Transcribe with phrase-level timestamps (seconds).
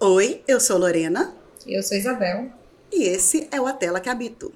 [0.00, 1.34] Oi, eu sou Lorena.
[1.66, 2.52] Eu sou Isabel.
[2.92, 4.52] E esse é o A Tela que Habito.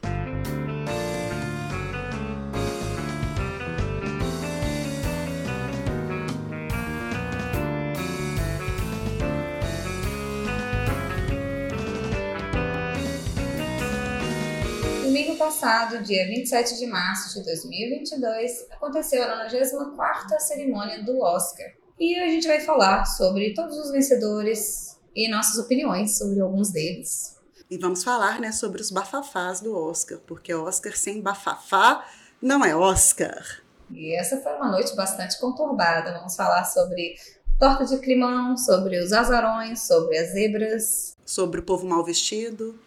[15.03, 21.67] Domingo passado, dia 27 de março de 2022, aconteceu a 94ª cerimônia do Oscar.
[21.99, 27.37] E a gente vai falar sobre todos os vencedores e nossas opiniões sobre alguns deles.
[27.71, 32.05] E vamos falar, né, sobre os bafafás do Oscar, porque Oscar sem bafafá
[32.41, 33.63] não é Oscar.
[33.91, 36.13] E essa foi uma noite bastante conturbada.
[36.13, 37.17] Vamos falar sobre
[37.59, 41.17] torta de climão, sobre os azarões, sobre as zebras.
[41.25, 42.79] Sobre o povo mal vestido.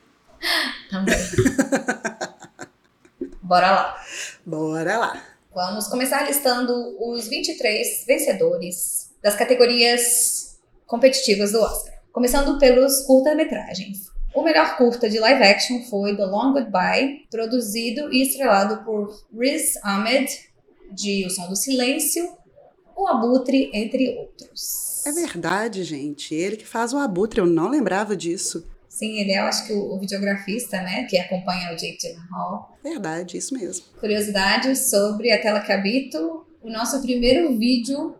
[0.89, 1.15] Também.
[3.41, 4.03] Bora lá.
[4.45, 5.23] Bora lá.
[5.53, 11.94] Vamos começar listando os 23 vencedores das categorias competitivas do Oscar.
[12.15, 14.09] Começando pelos curta-metragens.
[14.33, 19.75] O melhor curta de live action foi The Long Goodbye, produzido e estrelado por Riz
[19.83, 20.25] Ahmed,
[20.93, 22.25] de O Som do Silêncio,
[22.95, 25.05] O Abutre, entre outros.
[25.05, 26.33] É verdade, gente.
[26.33, 28.65] Ele que faz o abutre, eu não lembrava disso.
[28.87, 32.77] Sim, ele é, eu acho que o, o videografista, né, que acompanha o Jake Gyllenhaal.
[32.81, 33.87] Verdade, isso mesmo.
[33.99, 36.45] Curiosidades sobre a tela que habito.
[36.63, 38.15] O nosso primeiro vídeo,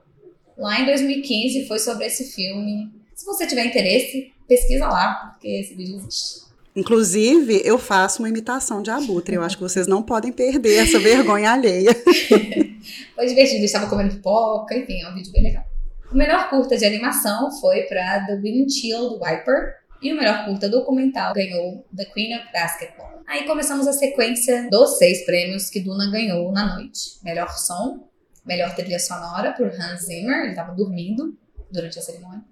[0.58, 3.05] lá em 2015, foi sobre esse filme.
[3.16, 6.46] Se você tiver interesse, pesquisa lá, porque esse vídeo existe.
[6.76, 9.36] Inclusive, eu faço uma imitação de abutre.
[9.36, 11.92] Eu acho que vocês não podem perder essa vergonha alheia.
[13.16, 15.64] Foi divertido, eu estava comendo pipoca, enfim, é um vídeo bem legal.
[16.12, 21.34] O melhor curta de animação foi para The Windshield Wiper, e o melhor curta documental
[21.34, 23.24] ganhou The Queen of Basketball.
[23.26, 27.18] Aí começamos a sequência dos seis prêmios que Duna ganhou na noite.
[27.24, 28.08] Melhor som,
[28.46, 31.36] melhor trilha sonora por Hans Zimmer, ele estava dormindo
[31.72, 32.44] durante a cerimônia.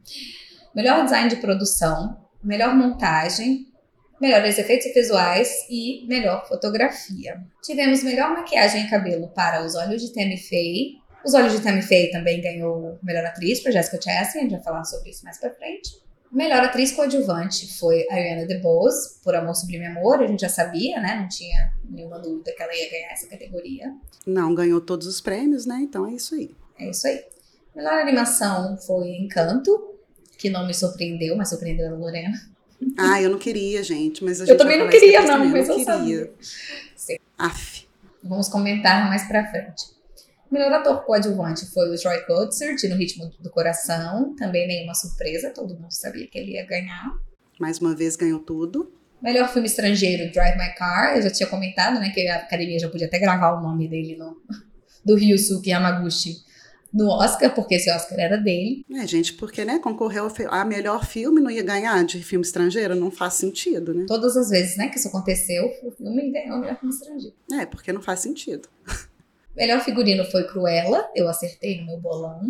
[0.76, 3.68] Melhor design de produção, melhor montagem,
[4.20, 7.42] melhores efeitos visuais e melhor fotografia.
[7.62, 10.98] Tivemos melhor maquiagem e cabelo para Os Olhos de Tammy Faye.
[11.26, 14.64] Os Olhos de Tammy Faye também ganhou melhor atriz para Jessica Chastain, a gente vai
[14.64, 16.02] falar sobre isso mais para frente.
[16.32, 21.20] Melhor atriz coadjuvante foi Ariana DeBose, por Amor Sublime Amor, a gente já sabia, né?
[21.22, 23.94] Não tinha nenhuma dúvida que ela ia ganhar essa categoria.
[24.26, 25.78] Não, ganhou todos os prêmios, né?
[25.82, 26.50] Então é isso aí.
[26.80, 27.24] É isso aí.
[27.76, 29.93] Melhor animação foi Encanto,
[30.44, 32.38] que não me surpreendeu, mas surpreendeu a Lorena.
[32.98, 35.52] Ah, eu não queria, gente, mas a Eu gente também vai não queria, não, também,
[35.52, 35.94] mas eu queria.
[35.94, 36.32] sabia.
[36.98, 37.16] Sim.
[37.38, 37.88] Aff.
[38.22, 39.86] Vamos comentar mais pra frente.
[40.52, 44.36] O melhor ator coadjuvante foi o Troy Kotsur, de No Ritmo do Coração.
[44.36, 47.14] Também nenhuma surpresa, todo mundo sabia que ele ia ganhar.
[47.58, 48.92] Mais uma vez ganhou tudo.
[49.22, 51.16] Melhor filme estrangeiro, Drive My Car.
[51.16, 54.18] Eu já tinha comentado, né, que a academia já podia até gravar o nome dele
[54.18, 54.36] no,
[55.06, 56.44] do Ryusuke Yamaguchi
[56.94, 58.86] no Oscar, porque esse Oscar era dele.
[58.94, 62.96] É, gente, porque, né, concorreu a melhor filme, não ia ganhar de filme estrangeiro?
[62.96, 64.06] Não faz sentido, né?
[64.08, 67.36] Todas as vezes, né, que isso aconteceu, o filme ganhou o melhor filme estrangeiro.
[67.54, 68.70] É, porque não faz sentido.
[69.56, 72.42] Melhor figurino foi Cruella, eu acertei no meu bolão.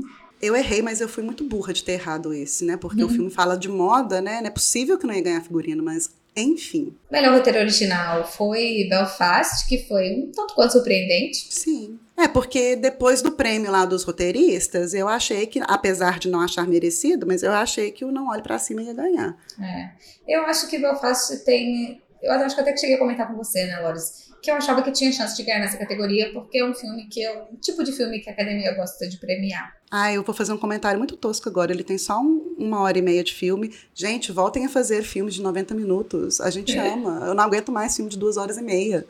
[0.42, 2.78] Eu errei, mas eu fui muito burra de ter errado esse, né?
[2.78, 3.10] Porque Uhum.
[3.10, 4.40] o filme fala de moda, né?
[4.40, 6.96] Não é possível que não ia ganhar figurino, mas enfim.
[7.12, 11.46] Melhor roteiro original foi Belfast, que foi um tanto quanto surpreendente.
[11.54, 12.00] Sim.
[12.18, 16.68] É, porque depois do prêmio lá dos roteiristas, eu achei que, apesar de não achar
[16.68, 19.36] merecido, mas eu achei que o Não Olhe Pra Cima ia ganhar.
[19.60, 19.92] É.
[20.28, 22.02] Eu acho que Belfast tem.
[22.22, 24.32] Eu acho que até que cheguei a comentar com você, né, Loris?
[24.44, 27.24] Que eu achava que tinha chance de ganhar nessa categoria, porque é um filme que
[27.24, 29.74] é o tipo de filme que a academia gosta de premiar.
[29.90, 31.72] Ah, eu vou fazer um comentário muito tosco agora.
[31.72, 33.72] Ele tem só um- uma hora e meia de filme.
[33.94, 36.42] Gente, voltem a fazer filmes de 90 minutos.
[36.42, 36.82] A gente É.
[36.94, 37.24] ama.
[37.28, 39.06] Eu não aguento mais filme de duas horas e meia.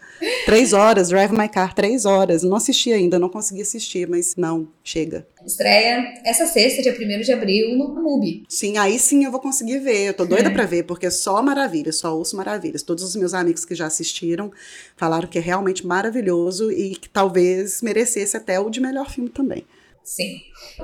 [0.46, 2.44] Três horas, Drive My Car, três horas.
[2.44, 5.26] Não assisti ainda, não consegui assistir, mas não, chega.
[5.46, 8.44] Estreia essa sexta, dia 1 de abril, no MUBI.
[8.50, 10.08] Sim, aí sim eu vou conseguir ver.
[10.08, 10.54] Eu tô doida É.
[10.54, 12.82] pra ver, porque é só maravilhas, só ouço maravilhas.
[12.84, 14.52] Todos os meus amigos que já assistiram
[14.96, 19.66] falaram que é realmente maravilhoso e que talvez merecesse até o de melhor filme também.
[20.04, 20.38] Sim.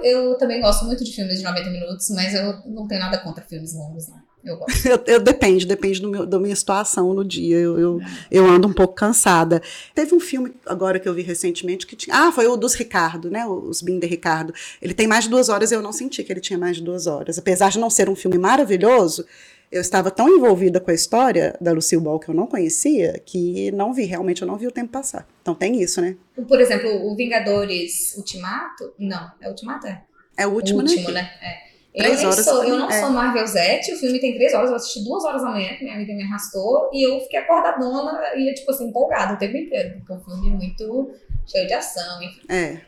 [0.03, 3.43] Eu também gosto muito de filmes de 90 minutos, mas eu não tenho nada contra
[3.43, 4.28] filmes longos, não.
[4.43, 4.85] Eu gosto.
[4.87, 7.57] Eu, eu- depende, depende do meu- da minha situação no dia.
[7.57, 7.99] Eu, eu,
[8.31, 9.61] eu ando um pouco cansada.
[9.93, 12.15] Teve um filme agora que eu vi recentemente que tinha.
[12.15, 13.45] Ah, foi o dos Ricardo, né?
[13.45, 14.53] Os Binder Ricardo.
[14.81, 16.83] Ele tem mais de duas horas e eu não senti que ele tinha mais de
[16.83, 17.37] duas horas.
[17.37, 19.25] Apesar de não ser um filme maravilhoso,
[19.71, 23.69] eu estava tão envolvida com a história da Lucille Ball que eu não conhecia que
[23.71, 25.27] não vi, realmente eu não vi o tempo passar.
[25.41, 26.15] Então tem isso, né?
[26.47, 28.93] Por exemplo, o Vingadores Ultimato.
[28.97, 29.85] Não, é Ultimato?
[29.85, 30.01] É.
[30.37, 31.21] É o último, o último, né?
[31.23, 31.29] né?
[31.41, 31.68] É.
[31.99, 33.01] Eu, Três nem horas sou, eu não é.
[33.01, 35.83] sou Marvel Zete, o filme tem três horas, eu assisti duas horas da manhã, que
[35.83, 39.97] minha amiga me arrastou, e eu fiquei acordadona e, tipo assim, empolgada o tempo inteiro,
[39.97, 41.11] porque o filme é muito
[41.45, 42.41] cheio de ação, enfim.
[42.47, 42.81] É.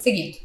[0.00, 0.38] Seguindo.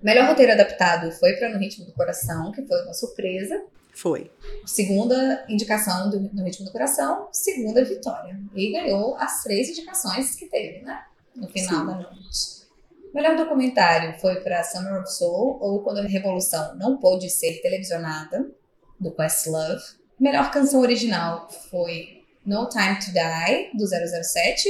[0.00, 3.60] Melhor roteiro adaptado foi para No Ritmo do Coração, que foi uma surpresa.
[3.92, 4.30] Foi.
[4.64, 8.38] Segunda indicação do, No Ritmo do Coração, segunda vitória.
[8.54, 11.02] E ganhou as três indicações que teve, né?
[11.34, 11.86] No final Sim.
[11.86, 12.57] da noite.
[13.14, 18.50] Melhor documentário foi para Summer of Soul, ou Quando a Revolução Não Pôde Ser Televisionada,
[18.98, 19.82] do Questlove.
[20.18, 24.68] Melhor canção original foi No Time to Die, do 007,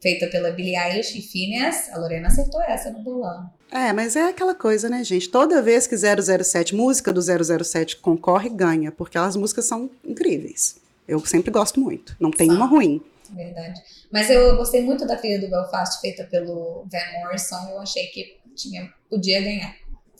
[0.00, 1.88] feita pela Billie Eilish e Phineas.
[1.92, 3.48] A Lorena acertou essa no bolão.
[3.70, 5.30] É, mas é aquela coisa, né, gente?
[5.30, 10.76] Toda vez que 007, música do 007 concorre, ganha, porque as músicas são incríveis.
[11.06, 12.14] Eu sempre gosto muito.
[12.20, 13.02] Não tem uma ruim.
[13.34, 13.80] Verdade.
[14.12, 17.70] Mas eu gostei muito da trilha do Belfast feita pelo Van Morrison.
[17.70, 19.74] Eu achei que tinha, podia ganhar.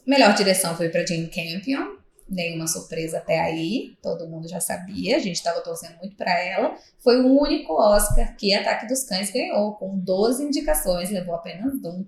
[0.06, 1.96] Melhor direção foi para Jane Campion,
[2.28, 6.76] nenhuma surpresa até aí, todo mundo já sabia, a gente estava torcendo muito para ela.
[6.98, 12.04] Foi o único Oscar que Ataque dos Cães ganhou, com 12 indicações, levou apenas um.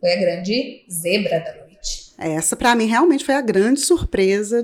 [0.00, 2.12] Foi a grande zebra da noite.
[2.18, 4.62] Essa, para mim, realmente foi a grande surpresa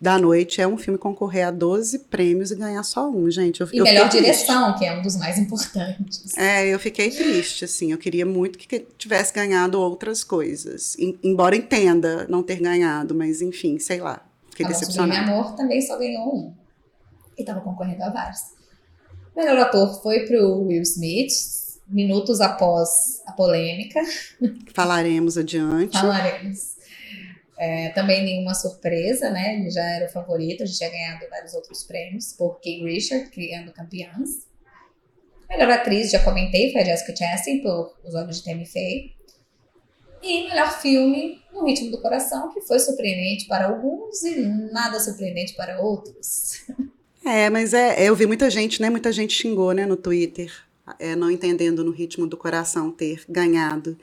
[0.00, 0.60] da noite.
[0.60, 3.60] É um filme concorrer a 12 prêmios e ganhar só um, gente.
[3.60, 4.78] Eu, e eu melhor direção, triste.
[4.78, 6.36] que é um dos mais importantes.
[6.36, 7.92] É, eu fiquei triste, assim.
[7.92, 10.96] Eu queria muito que tivesse ganhado outras coisas.
[11.22, 15.22] embora entenda não ter ganhado, mas enfim, sei lá Fiquei decepcionada.
[15.22, 16.54] Meu Amor também só ganhou um.
[17.36, 18.40] E tava concorrendo a vários.
[19.34, 21.32] O melhor ator foi pro Will Smith,
[21.88, 24.00] minutos após a polêmica.
[24.74, 25.98] Falaremos adiante.
[25.98, 26.79] Falaremos.
[27.62, 29.56] É, também nenhuma surpresa, né?
[29.56, 33.28] Ele já era o favorito, a gente tinha ganhado vários outros prêmios por King Richard,
[33.28, 34.46] criando campeãs.
[35.46, 39.12] Melhor atriz, já comentei, foi a Jessica Chastain por Os Olhos de Tammy Faye.
[40.22, 44.36] E melhor filme, No Ritmo do Coração, que foi surpreendente para alguns e
[44.72, 46.64] nada surpreendente para outros.
[47.22, 48.88] É, mas é, eu vi muita gente, né?
[48.88, 50.50] Muita gente xingou, né, no Twitter,
[50.98, 53.98] é, não entendendo no ritmo do coração ter ganhado.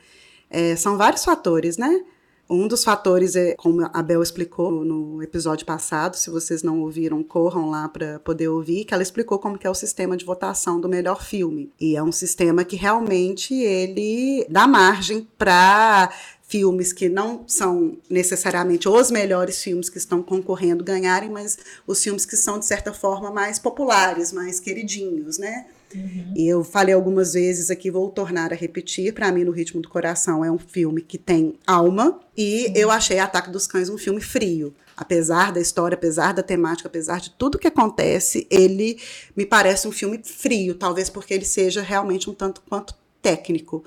[0.48, 2.04] É, são vários fatores, né?
[2.50, 7.22] Um dos fatores é, como a Bel explicou no episódio passado, se vocês não ouviram,
[7.22, 10.80] corram lá para poder ouvir, que ela explicou como que é o sistema de votação
[10.80, 11.70] do melhor filme.
[11.78, 16.10] E é um sistema que realmente ele dá margem para
[16.48, 22.24] filmes que não são necessariamente os melhores filmes que estão concorrendo ganharem, mas os filmes
[22.24, 25.66] que são de certa forma mais populares, mais queridinhos, né?
[25.94, 26.34] Uhum.
[26.36, 29.12] E eu falei algumas vezes aqui, vou tornar a repetir.
[29.12, 32.20] Para mim, No Ritmo do Coração é um filme que tem alma.
[32.36, 32.72] E Sim.
[32.74, 34.74] eu achei Ataque dos Cães um filme frio.
[34.96, 38.98] Apesar da história, apesar da temática, apesar de tudo que acontece, ele
[39.36, 40.74] me parece um filme frio.
[40.74, 43.84] Talvez porque ele seja realmente um tanto quanto técnico.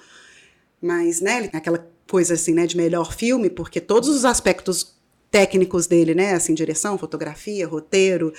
[0.82, 4.96] Mas, né, aquela coisa assim, né, de melhor filme, porque todos os aspectos
[5.30, 8.34] técnicos dele, né, assim, direção, fotografia, roteiro,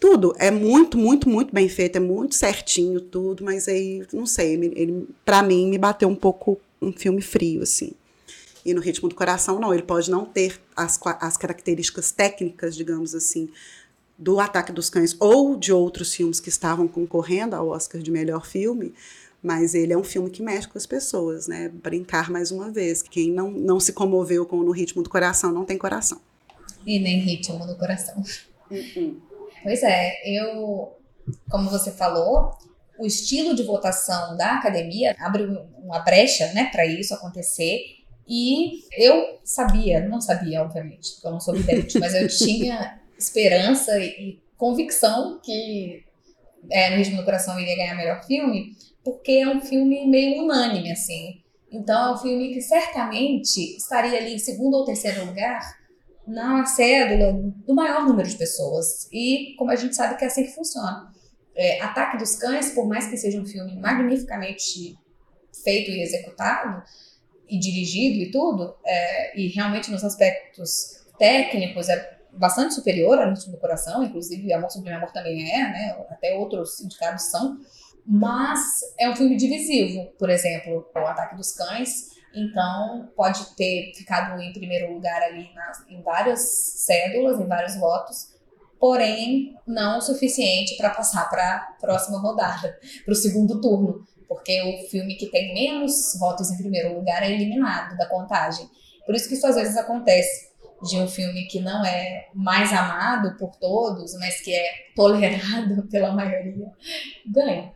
[0.00, 4.54] tudo é muito, muito, muito bem feito, é muito certinho tudo, mas aí, não sei,
[4.54, 7.92] ele, ele para mim me bateu um pouco um filme frio, assim.
[8.64, 13.14] E no Ritmo do Coração, não, ele pode não ter as, as características técnicas, digamos
[13.14, 13.48] assim,
[14.16, 18.46] do Ataque dos Cães ou de outros filmes que estavam concorrendo ao Oscar de melhor
[18.46, 18.92] filme,
[19.42, 21.68] mas ele é um filme que mexe com as pessoas, né?
[21.68, 25.64] Brincar mais uma vez, quem não, não se comoveu com No Ritmo do Coração não
[25.64, 26.20] tem coração.
[26.86, 28.22] E nem ritmo do coração.
[28.70, 29.27] Uh -uh.
[29.62, 30.96] Pois é, eu,
[31.50, 32.50] como você falou,
[32.98, 35.44] o estilo de votação da academia abre
[35.78, 37.80] uma brecha né, para isso acontecer.
[38.26, 43.98] E eu sabia, não sabia, obviamente, porque eu não sou vidente, mas eu tinha esperança
[43.98, 46.04] e convicção que
[46.70, 50.92] é, No Ritmo do Coração iria ganhar melhor filme, porque é um filme meio unânime,
[50.92, 51.40] assim.
[51.70, 55.77] Então é um filme que certamente estaria ali em segundo ou terceiro lugar
[56.28, 57.32] na cédula
[57.66, 59.08] do maior número de pessoas.
[59.10, 61.10] E como a gente sabe que é assim que funciona.
[61.56, 64.96] É, Ataque dos Cães, por mais que seja um filme magnificamente
[65.64, 66.82] feito e executado,
[67.48, 73.52] e dirigido e tudo, é, e realmente nos aspectos técnicos é bastante superior ao Ritmo
[73.52, 75.96] do Coração, inclusive Amor Sobre Amor também é, né?
[76.10, 77.58] Até outros indicados são.
[78.06, 78.60] Mas
[78.98, 84.52] é um filme divisivo, por exemplo, o Ataque dos Cães então, pode ter ficado em
[84.52, 86.40] primeiro lugar ali nas, em várias
[86.84, 88.28] cédulas, em vários votos,
[88.78, 94.62] porém não o suficiente para passar para a próxima rodada, para o segundo turno, porque
[94.62, 98.68] o filme que tem menos votos em primeiro lugar é eliminado da contagem.
[99.06, 100.48] Por isso que isso às vezes acontece
[100.82, 106.12] de um filme que não é mais amado por todos, mas que é tolerado pela
[106.12, 106.70] maioria,
[107.26, 107.72] ganha.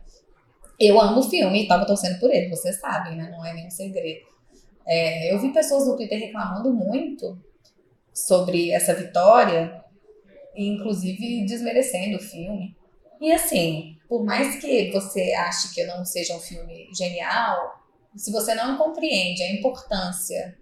[0.79, 3.29] Eu amo o filme e estava torcendo por ele, vocês sabem, né?
[3.29, 4.32] Não é nenhum segredo.
[4.85, 7.41] É, eu vi pessoas no Twitter reclamando muito
[8.13, 9.83] sobre essa vitória,
[10.55, 12.75] inclusive desmerecendo o filme.
[13.19, 17.81] E assim, por mais que você ache que não seja um filme genial,
[18.15, 20.57] se você não compreende a importância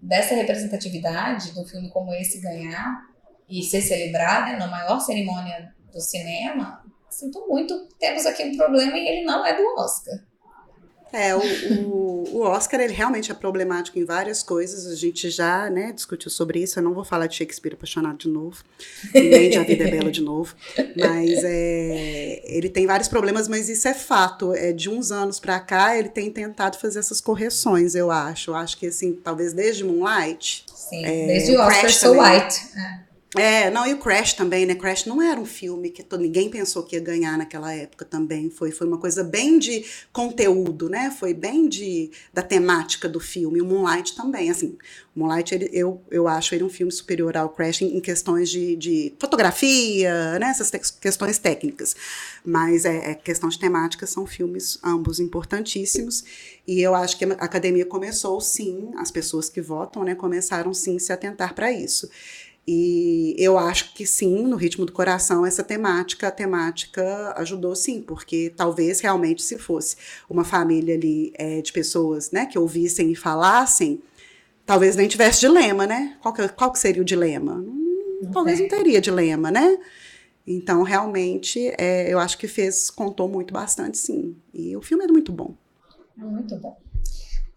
[0.00, 3.06] dessa representatividade do filme como esse ganhar
[3.48, 9.06] e ser celebrado na maior cerimônia do cinema, sinto muito, temos aqui um problema e
[9.06, 10.18] ele não é do Oscar.
[11.12, 14.86] É, o, o, o, Oscar ele realmente é problemático em várias coisas.
[14.86, 16.78] A gente já né, discutiu sobre isso.
[16.78, 18.64] Eu não vou falar de Shakespeare apaixonado de novo,
[19.14, 20.54] nem de A Vida é Bela de novo.
[20.96, 24.54] Mas é, ele tem vários problemas, mas isso é fato.
[24.54, 28.50] É, de uns anos para cá, ele tem tentado fazer essas correções, eu acho.
[28.50, 30.64] Eu acho que, assim, talvez desde Moonlight.
[30.74, 32.56] Sim, é, desde o Oscar So White.
[32.76, 33.11] É.
[33.34, 34.74] É, não, e o Crash também, né?
[34.74, 38.50] Crash não era um filme que ninguém pensou que ia ganhar naquela época também.
[38.50, 41.10] Foi, foi uma coisa bem de conteúdo, né?
[41.10, 43.62] Foi bem de, da temática do filme.
[43.62, 44.76] O Moonlight também, assim.
[45.16, 48.50] O Moonlight, ele, eu, eu acho ele um filme superior ao Crash em, em questões
[48.50, 50.48] de, de, fotografia, né?
[50.48, 50.70] Essas
[51.00, 51.96] questões técnicas.
[52.44, 56.22] Mas é, é, questão de temática, são filmes ambos importantíssimos.
[56.68, 60.14] E eu acho que a academia começou, sim, as pessoas que votam, né?
[60.14, 62.10] Começaram, sim, se atentar para isso.
[62.66, 68.00] E eu acho que sim, no ritmo do coração, essa temática, a temática ajudou sim,
[68.00, 69.96] porque talvez realmente se fosse
[70.30, 74.00] uma família ali é, de pessoas né, que ouvissem e falassem,
[74.64, 76.16] talvez nem tivesse dilema, né?
[76.22, 77.54] Qual que, qual que seria o dilema?
[77.54, 79.78] Hum, talvez não teria dilema, né?
[80.46, 84.36] Então, realmente, é, eu acho que fez, contou muito bastante, sim.
[84.52, 85.54] E o filme é muito bom.
[86.16, 86.81] Muito bom.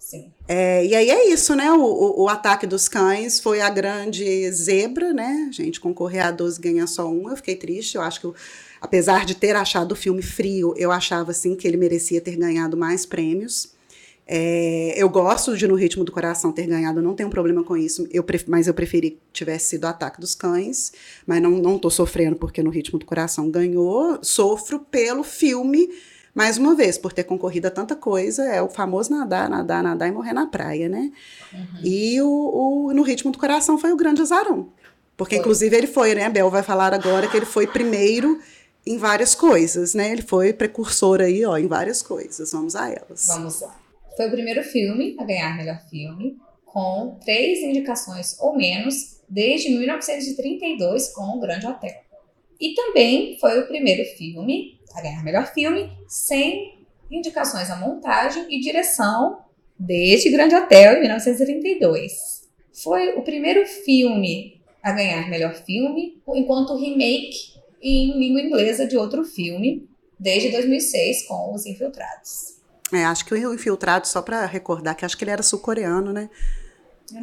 [0.05, 0.31] Sim.
[0.47, 1.71] É, e aí é isso, né?
[1.71, 5.49] O, o, o, ataque dos cães foi a grande zebra, né?
[5.51, 7.27] Gente concorrer a 12 ganha só um.
[7.27, 7.95] Eu fiquei triste.
[7.95, 8.35] Eu acho que, eu,
[8.79, 12.77] apesar de ter achado o filme frio, eu achava assim que ele merecia ter ganhado
[12.77, 13.73] mais prêmios.
[14.27, 18.07] É, eu gosto de No Ritmo do Coração ter ganhado, não tenho problema com isso,
[18.11, 20.91] eu mas eu preferi que tivesse sido Ataque dos Cães,
[21.27, 25.89] mas não, não sofrendo porque No Ritmo do Coração ganhou, sofro pelo filme
[26.35, 30.09] mais uma vez, por ter concorrido a tanta coisa, é o famoso nadar, nadar, nadar
[30.09, 31.09] e morrer na praia, né?
[31.53, 31.79] Uhum.
[31.81, 34.69] E o, o, no ritmo do coração foi o grande azarão.
[35.15, 35.39] Porque, foi.
[35.39, 36.29] inclusive, ele foi, né?
[36.29, 38.37] Bel vai falar agora que ele foi primeiro
[38.85, 40.11] em várias coisas, né?
[40.11, 42.51] Ele foi precursor aí, ó, em várias coisas.
[42.51, 43.27] Vamos a elas.
[43.27, 43.73] Vamos lá.
[44.17, 51.13] Foi o primeiro filme a ganhar melhor filme, com três indicações ou menos, desde 1932,
[51.13, 52.04] com O Grande Hotel.
[52.59, 56.75] E também foi o primeiro filme a ganhar melhor filme, sem
[57.11, 59.39] indicações à montagem e direção
[59.77, 62.45] deste Grande Hotel em 1932.
[62.73, 69.23] Foi o primeiro filme a ganhar melhor filme, enquanto remake em língua inglesa de outro
[69.23, 72.55] filme, desde 2006, com Os Infiltrados.
[72.93, 76.29] É, acho que o Infiltrado, só para recordar, que acho que ele era sul-coreano, né?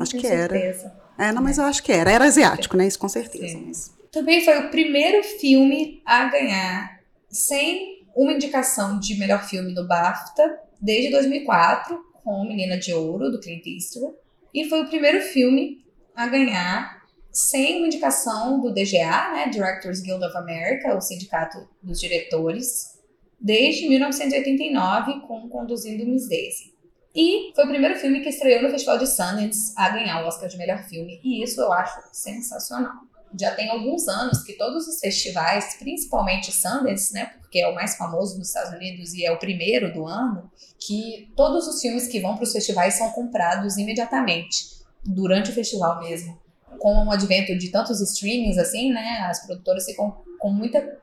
[0.01, 0.93] acho que certeza.
[1.19, 1.29] era.
[1.29, 2.11] É, não, mas eu acho que era.
[2.11, 2.87] Era asiático, né?
[2.87, 3.59] Isso com certeza.
[3.59, 3.93] Mas...
[4.13, 7.01] Também foi o primeiro filme a ganhar
[7.31, 13.41] sem uma indicação de melhor filme no BAFTA desde 2004, com Menina de Ouro, do
[13.41, 14.15] Clint Eastwood,
[14.53, 15.83] e foi o primeiro filme
[16.15, 21.99] a ganhar sem uma indicação do DGA, né, Directors Guild of America, o sindicato dos
[21.99, 22.99] diretores,
[23.41, 26.75] desde 1989, com Conduzindo Miss Daisy.
[27.15, 30.51] E foi o primeiro filme que estreou no Festival de Sundance a ganhar o Oscar
[30.51, 35.01] de melhor filme, e isso eu acho sensacional já tem alguns anos que todos os
[35.01, 39.39] festivais, principalmente Sundance, né, porque é o mais famoso nos Estados Unidos e é o
[39.39, 44.83] primeiro do ano, que todos os filmes que vão para os festivais são comprados imediatamente,
[45.05, 46.41] durante o festival mesmo.
[46.79, 51.01] Com o advento de tantos streamings assim, né, as produtoras ficam com muita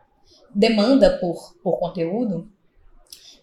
[0.53, 2.51] demanda por, por conteúdo.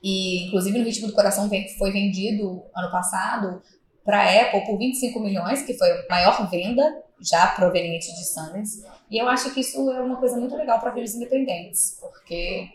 [0.03, 3.63] E, inclusive, no Ritmo do Coração foi vendido ano passado
[4.07, 8.87] para a Apple por 25 milhões, que foi a maior venda já proveniente de Sundance.
[9.11, 12.69] E eu acho que isso é uma coisa muito legal para filmes independentes, porque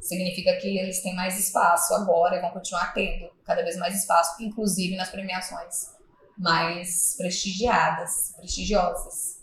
[0.00, 4.42] significa que eles têm mais espaço agora e vão continuar tendo cada vez mais espaço,
[4.42, 5.92] inclusive nas premiações
[6.38, 9.42] mais prestigiadas, prestigiosas.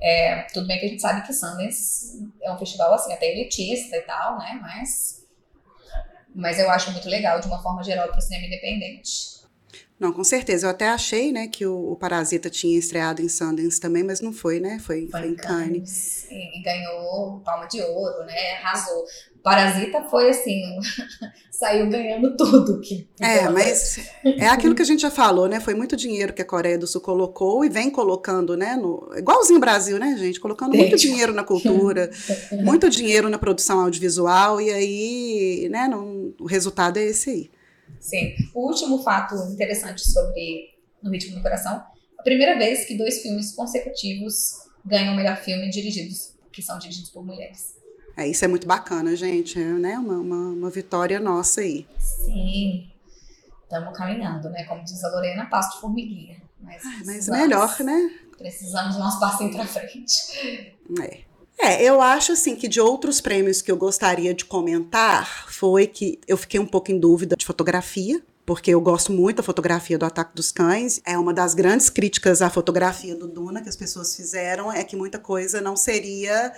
[0.00, 3.96] É, tudo bem que a gente sabe que Sundance é um festival assim até elitista
[3.96, 4.58] e tal, né?
[4.60, 5.22] Mas
[6.34, 9.41] mas eu acho muito legal de uma forma geral para o cinema independente.
[10.02, 10.66] Não, com certeza.
[10.66, 14.32] Eu até achei, né, que o, o, Parasita tinha estreado em Sundance também, mas não
[14.32, 14.80] foi, né?
[14.80, 16.26] Foi, foi, foi em Cannes.
[16.28, 18.56] E ganhou Palma de Ouro, né?
[18.56, 19.04] Arrasou.
[19.44, 20.60] Parasita foi assim,
[21.52, 22.80] saiu ganhando tudo.
[22.80, 25.60] Que, é, mas é aquilo que a gente já falou, né?
[25.60, 28.74] Foi muito dinheiro que a Coreia do Sul colocou e vem colocando, né?
[28.74, 30.40] No, igualzinho o Brasil, né, gente?
[30.40, 32.10] Colocando muito dinheiro na cultura,
[32.64, 37.61] muito dinheiro na produção audiovisual, e aí, né, não, o resultado é esse aí.
[38.00, 38.34] Sim.
[38.54, 40.70] O último fato interessante sobre
[41.02, 41.84] No Ritmo do Coração,
[42.18, 47.10] a primeira vez que dois filmes consecutivos ganham o melhor filme dirigidos, que são dirigidos
[47.10, 47.76] por mulheres.
[48.16, 49.98] É, isso é muito bacana, gente, é, né?
[49.98, 51.86] Uma, uma, uma vitória nossa aí.
[51.98, 52.90] Sim.
[53.62, 54.64] Estamos caminhando, né?
[54.64, 56.42] Como diz a Lorena, passo de formiguinha.
[56.60, 58.18] Mas, ah, mas melhor, né?
[58.36, 60.76] Precisamos de um passinho pra frente.
[61.00, 61.31] É.
[61.58, 66.18] É, eu acho assim que de outros prêmios que eu gostaria de comentar foi que
[66.26, 70.04] eu fiquei um pouco em dúvida de fotografia, porque eu gosto muito da fotografia do
[70.04, 71.00] Ataque dos Cães.
[71.06, 74.96] É uma das grandes críticas à fotografia do Duna que as pessoas fizeram é que
[74.96, 76.52] muita coisa não seria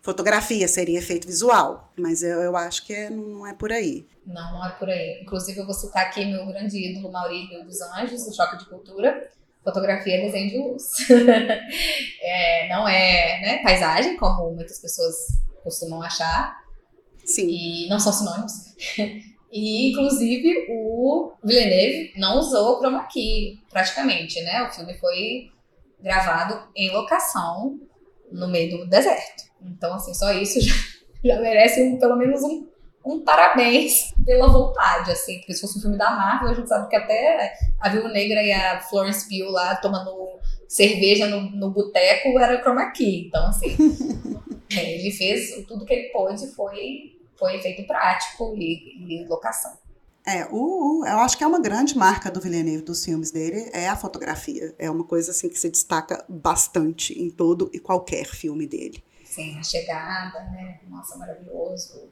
[0.00, 1.92] fotografia, seria efeito visual.
[1.98, 4.06] Mas eu, eu acho que é, não é por aí.
[4.24, 5.20] Não, não é por aí.
[5.22, 9.28] Inclusive, eu vou citar aqui meu grande ídolo, Maurílio dos Anjos, do Choque de Cultura.
[9.66, 10.84] Fotografia é desenho de luz.
[12.22, 15.16] é, não é né, paisagem, como muitas pessoas
[15.64, 16.56] costumam achar.
[17.24, 17.48] Sim.
[17.48, 18.52] E não são sinônimos.
[19.52, 24.62] E, inclusive, o Villeneuve não usou chroma key, praticamente, né?
[24.64, 25.50] O filme foi
[25.98, 27.80] gravado em locação
[28.30, 29.44] no meio do deserto.
[29.62, 30.74] Então, assim, só isso já,
[31.24, 32.66] já merece um, pelo menos um,
[33.06, 35.38] um parabéns pela vontade, assim.
[35.38, 38.42] Porque se fosse um filme da Marvel, a gente sabe que até a Viúva Negra
[38.42, 43.28] e a Florence Pugh lá tomando cerveja no, no boteco era chroma key.
[43.28, 43.76] Então, assim,
[44.68, 49.76] ele fez tudo que ele pôde, foi foi efeito prático e, e locação.
[50.26, 53.70] É, o, o, eu acho que é uma grande marca do Villeneuve dos filmes dele,
[53.72, 54.74] é a fotografia.
[54.78, 59.04] É uma coisa assim que se destaca bastante em todo e qualquer filme dele.
[59.24, 60.80] Sim, a chegada, né?
[60.88, 62.08] Nossa, maravilhoso.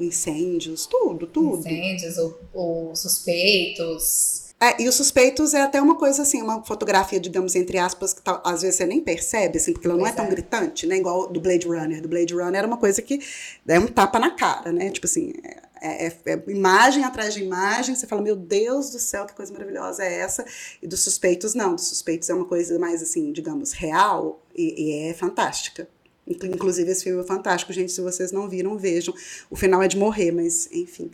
[0.00, 1.58] Incêndios, tudo, tudo.
[1.58, 2.16] Incêndios,
[2.54, 4.48] os suspeitos.
[4.60, 8.20] É, e os suspeitos é até uma coisa assim, uma fotografia, digamos, entre aspas, que
[8.20, 10.28] tá, às vezes você nem percebe, assim, porque ela não é tão é.
[10.28, 10.96] gritante, né?
[10.96, 12.02] Igual do Blade Runner.
[12.02, 13.20] Do Blade Runner era uma coisa que
[13.68, 14.90] é um tapa na cara, né?
[14.90, 15.32] Tipo assim,
[15.80, 19.52] é, é, é, imagem atrás de imagem, você fala, meu Deus do céu, que coisa
[19.52, 20.44] maravilhosa é essa?
[20.82, 21.76] E dos suspeitos, não.
[21.76, 25.88] Dos suspeitos é uma coisa mais, assim, digamos, real e, e é fantástica.
[26.28, 27.90] Inclusive, esse filme é fantástico, gente.
[27.90, 29.14] Se vocês não viram, vejam.
[29.50, 31.10] O final é de morrer, mas enfim.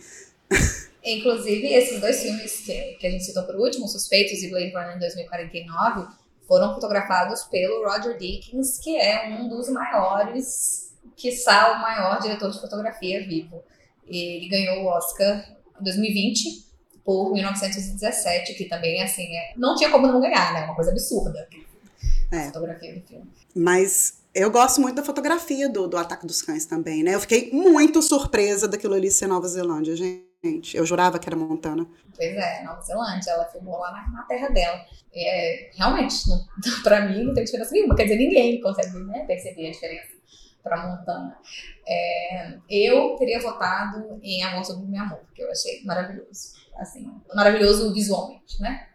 [1.05, 4.99] Inclusive, esses dois filmes que, que a gente citou por último, Suspeitos e Blade Runner
[4.99, 6.09] 2049,
[6.49, 12.61] foram fotografados pelo Roger Deakins, que é um dos maiores, quiçá o maior diretor de
[12.61, 13.63] fotografia vivo.
[14.07, 15.47] Ele ganhou o Oscar
[15.81, 16.65] em 2020
[17.05, 20.65] por 1917, que também, assim, é, não tinha como não ganhar, né?
[20.65, 21.47] Uma coisa absurda.
[22.33, 22.47] É.
[22.47, 23.31] Fotografia do filme.
[23.55, 27.15] Mas eu gosto muito da fotografia do, do Ataque dos Cães também, né?
[27.15, 30.77] Eu fiquei muito surpresa daquilo ali ser Nova Zelândia, gente.
[30.77, 31.87] Eu jurava que era Montana.
[32.15, 33.31] Pois é, Nova Zelândia.
[33.31, 34.85] Ela filmou lá na, na terra dela.
[35.15, 36.17] É, realmente,
[36.83, 37.95] pra mim não tem diferença nenhuma.
[37.95, 40.15] Quer dizer, ninguém consegue né, perceber a diferença
[40.65, 41.39] para Montana.
[41.87, 46.55] É, eu teria votado em Amor sobre Meu Amor, que eu achei maravilhoso.
[46.77, 48.89] Assim, maravilhoso visualmente, né?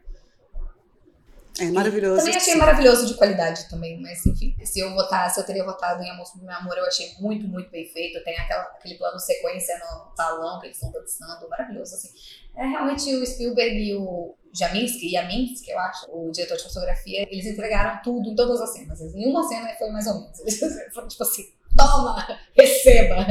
[1.60, 2.18] É maravilhoso.
[2.18, 6.10] Também achei maravilhoso de qualidade também, mas enfim, se eu votasse, eu teria votado em
[6.10, 8.24] Amor sobre Meu Amor, eu achei muito, muito bem feito.
[8.24, 12.10] Tem aquela, aquele plano sequência no talão que eles estão dançando, maravilhoso, assim.
[12.56, 17.46] É realmente o Spielberg e o Jaminski, Yaminski, eu acho, o diretor de fotografia, eles
[17.46, 19.00] entregaram tudo em todas as cenas.
[19.14, 20.40] Nenhuma cena foi mais ou menos.
[20.46, 20.60] Eles
[20.94, 21.46] foram tipo assim,
[21.78, 23.26] toma, receba.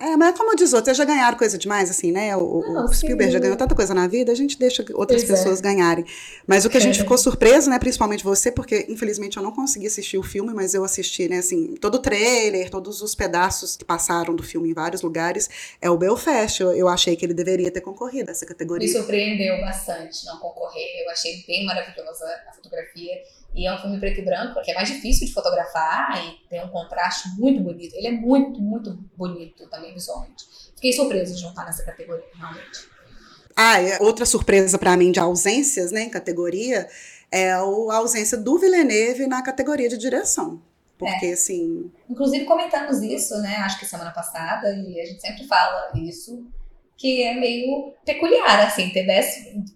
[0.00, 2.36] É, mas como diz outros, já ganharam coisa demais, assim, né?
[2.36, 5.30] O, Não, o Spielberg já ganhou tanta coisa na vida, a gente deixa outras pois
[5.30, 5.34] é.
[5.34, 5.62] pessoas é.
[5.62, 6.04] ganharem.
[6.46, 7.02] Mas o que a gente é.
[7.02, 10.84] ficou surpreso, né, principalmente você, porque infelizmente eu não consegui assistir o filme, mas eu
[10.84, 15.02] assisti, né, assim, todo o trailer, todos os pedaços que passaram do filme em vários
[15.02, 15.48] lugares,
[15.80, 16.60] é o Belfast.
[16.60, 18.86] Eu, eu achei que ele deveria ter concorrido a essa categoria.
[18.86, 23.16] Me surpreendeu bastante não concorrer, eu achei bem maravilhosa a fotografia.
[23.54, 26.64] E é um filme preto e branco, que é mais difícil de fotografar e tem
[26.64, 27.94] um contraste muito bonito.
[27.94, 30.44] Ele é muito, muito bonito também visualmente.
[30.74, 32.88] Fiquei surpresa de não estar nessa categoria, realmente.
[33.56, 36.88] Ah, outra surpresa para mim de ausências, né, em categoria,
[37.32, 40.62] é a ausência do Villeneuve na categoria de direção.
[40.96, 41.32] Porque, é.
[41.32, 41.90] assim.
[42.08, 43.56] Inclusive, comentamos isso, né?
[43.56, 46.44] Acho que semana passada, e a gente sempre fala isso,
[46.96, 49.06] que é meio peculiar, assim, ter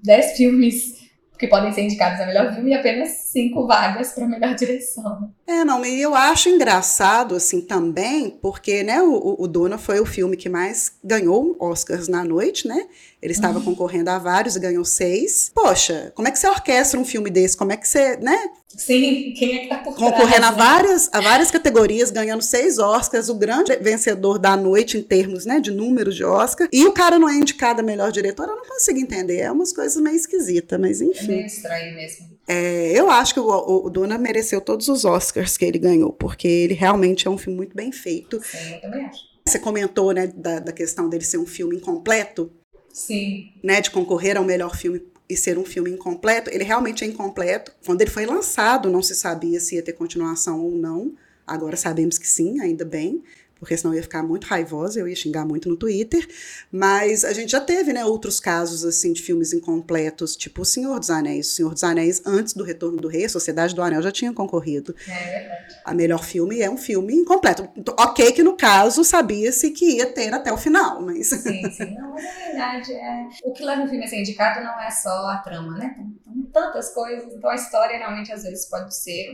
[0.03, 1.02] dez filmes
[1.43, 5.29] que podem ser indicados a melhor filme e apenas cinco vagas para melhor direção.
[5.45, 10.07] É, não, e eu acho engraçado, assim, também, porque, né, o, o Duna foi o
[10.07, 12.87] filme que mais ganhou Oscars na noite, né?
[13.23, 13.65] Ele estava uhum.
[13.65, 15.53] concorrendo a vários e ganhou seis.
[15.55, 17.57] Poxa, como é que você orquestra um filme desse?
[17.57, 18.51] Como é que você, né?
[18.77, 20.57] Sim, quem é que tá por Concorrendo trás, a, né?
[20.57, 25.61] várias, a várias categorias, ganhando seis Oscars, o grande vencedor da noite em termos né,
[25.61, 26.69] de número de Oscar.
[26.73, 29.41] E o cara não é indicado a melhor diretor, eu não consigo entender.
[29.41, 31.25] É umas coisas meio esquisitas, mas enfim.
[31.25, 32.33] É meio estranho mesmo.
[32.49, 36.13] É, eu acho que o, o, o Duna mereceu todos os Oscars que ele ganhou,
[36.13, 38.41] porque ele realmente é um filme muito bem feito.
[38.43, 39.33] Sim, eu também acho.
[39.47, 42.51] Você comentou né, da, da questão dele ser um filme incompleto.
[42.93, 43.53] Sim.
[43.63, 47.73] Né, de concorrer ao melhor filme e ser um filme incompleto, ele realmente é incompleto.
[47.87, 51.15] Quando ele foi lançado, não se sabia se ia ter continuação ou não.
[51.47, 53.23] Agora sabemos que sim, ainda bem,
[53.63, 56.27] porque senão eu ia ficar muito raivosa, eu ia xingar muito no Twitter.
[56.69, 60.99] Mas a gente já teve, né, outros casos assim de filmes incompletos, tipo O Senhor
[60.99, 61.47] dos Anéis.
[61.47, 64.33] O Senhor dos Anéis, antes do Retorno do Rei, a Sociedade do Anel já tinha
[64.33, 64.97] concorrido.
[65.07, 65.77] É verdade.
[65.85, 67.69] A melhor filme é um filme incompleto.
[68.01, 71.29] Ok, que no caso sabia-se que ia ter até o final, mas.
[71.29, 71.95] Sim, sim.
[71.95, 73.29] Não, mas na verdade, é...
[73.45, 75.95] o que leva um filme a ser indicado não é só a trama, né?
[76.25, 77.33] Tem tantas coisas.
[77.33, 79.31] Então a história realmente às vezes pode ser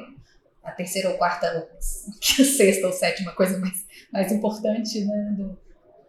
[0.69, 1.69] a terceira ou quarta,
[2.21, 5.37] sexta ou sétima coisa mais, mais importante, né?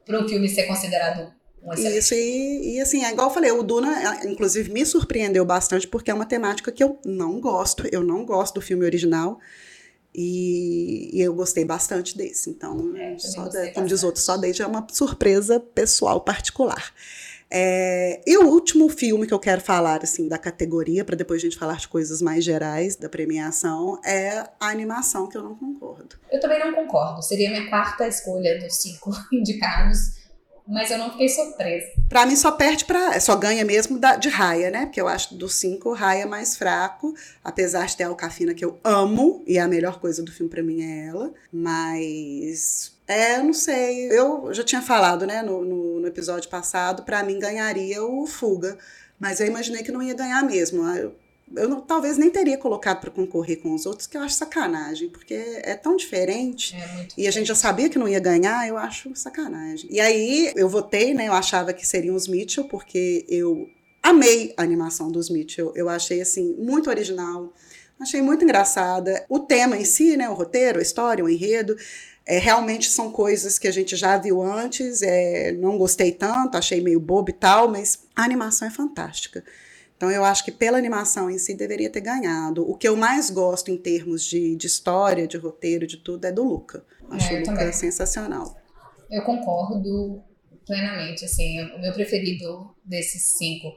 [0.05, 1.31] Para um filme ser considerado
[1.63, 1.97] um excelente.
[1.97, 6.09] Isso, e, e assim, é igual eu falei, o Duna, inclusive, me surpreendeu bastante, porque
[6.09, 7.87] é uma temática que eu não gosto.
[7.91, 9.39] Eu não gosto do filme original.
[10.13, 12.49] E, e eu gostei bastante desse.
[12.49, 16.91] Então, É, só da, como diz outro, só desde é uma surpresa pessoal particular.
[17.51, 21.45] É, e o último filme que eu quero falar assim da categoria, para depois a
[21.45, 26.15] gente falar de coisas mais gerais da premiação, é a animação, que eu não concordo.
[26.31, 27.21] Eu também não concordo.
[27.23, 30.19] Seria a minha quarta escolha dos cinco indicados,
[30.67, 31.87] mas eu não fiquei surpresa.
[32.07, 34.85] Pra mim só perde para, só ganha mesmo da, de Raya, né?
[34.85, 38.63] Porque eu acho dos cinco Raya é mais fraco, apesar de ter a Alcafina que
[38.63, 43.43] eu amo e a melhor coisa do filme pra mim é ela, mas é, eu
[43.43, 44.11] não sei.
[44.11, 48.77] Eu já tinha falado, né, no, no, no episódio passado, pra mim ganharia o Fuga,
[49.19, 50.83] mas eu imaginei que não ia ganhar mesmo.
[50.95, 51.13] Eu,
[51.55, 55.09] eu não- talvez nem teria colocado pra concorrer com os outros, que eu acho sacanagem,
[55.09, 56.75] porque é tão diferente.
[56.75, 59.89] É muito E a gente já sabia que não ia ganhar, eu acho sacanagem.
[59.91, 61.27] E aí eu votei, né?
[61.27, 63.67] Eu achava que seriam os Mitchell, porque eu
[64.03, 65.73] amei a animação dos Mitchell.
[65.75, 67.51] Eu achei, assim, muito original.
[67.99, 69.25] Achei muito engraçada.
[69.27, 70.29] O tema em si, né?
[70.29, 71.75] O roteiro, a história, o enredo.
[72.29, 75.01] É, realmente são coisas que a gente já viu antes.
[75.01, 79.43] É, não gostei tanto, achei meio bobo e tal, mas a animação é fantástica.
[79.97, 82.69] Então eu acho que pela animação em si deveria ter ganhado.
[82.69, 86.31] O que eu mais gosto em termos de, de história, de roteiro, de tudo, é
[86.31, 86.85] do Luca.
[87.09, 87.73] Acho É, o Luca também.
[87.73, 88.55] sensacional.
[89.09, 90.21] Eu concordo
[90.67, 91.25] plenamente.
[91.25, 93.73] Assim, o meu preferido desses cinco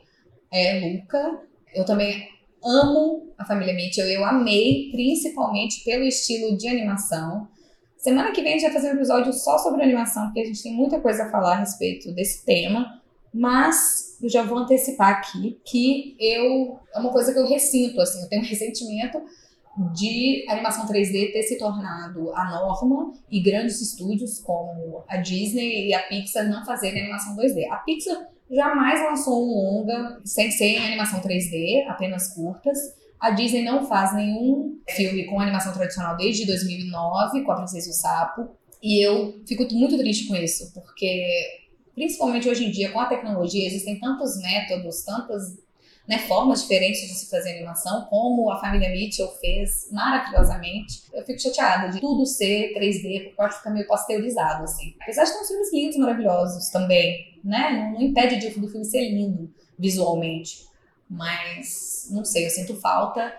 [0.52, 1.40] é Luca.
[1.74, 2.28] Eu também
[2.62, 4.06] amo a família Mitchell.
[4.06, 7.48] Eu amei, principalmente pelo estilo de animação.
[8.02, 10.60] Semana que vem a gente vai fazer um episódio só sobre animação, porque a gente
[10.60, 13.00] tem muita coisa a falar a respeito desse tema.
[13.32, 18.20] Mas eu já vou antecipar aqui que eu é uma coisa que eu ressinto, assim,
[18.20, 19.22] eu tenho um ressentimento
[19.94, 25.94] de animação 3D ter se tornado a norma e grandes estúdios como a Disney e
[25.94, 27.70] a Pixar não fazerem animação 2D.
[27.70, 33.00] A Pixar jamais lançou um longa sem ser em animação 3D, apenas curtas.
[33.22, 37.90] A Disney não faz nenhum filme com animação tradicional desde 2009, com a Princesa e
[37.90, 38.48] o Sapo.
[38.82, 41.24] E eu fico muito triste com isso, porque
[41.94, 45.56] principalmente hoje em dia, com a tecnologia, existem tantos métodos, tantas
[46.08, 51.04] né, formas diferentes de se fazer animação, como a família Mitchell fez maravilhosamente.
[51.12, 54.96] Eu fico chateada de tudo ser 3D, porque pode ficar meio pasteurizado, assim.
[55.00, 57.70] Apesar de ter uns filmes lindos, maravilhosos também, né?
[57.70, 60.71] Não, não impede de, do filme ser lindo visualmente.
[61.12, 63.32] Mas, não sei, eu sinto falta.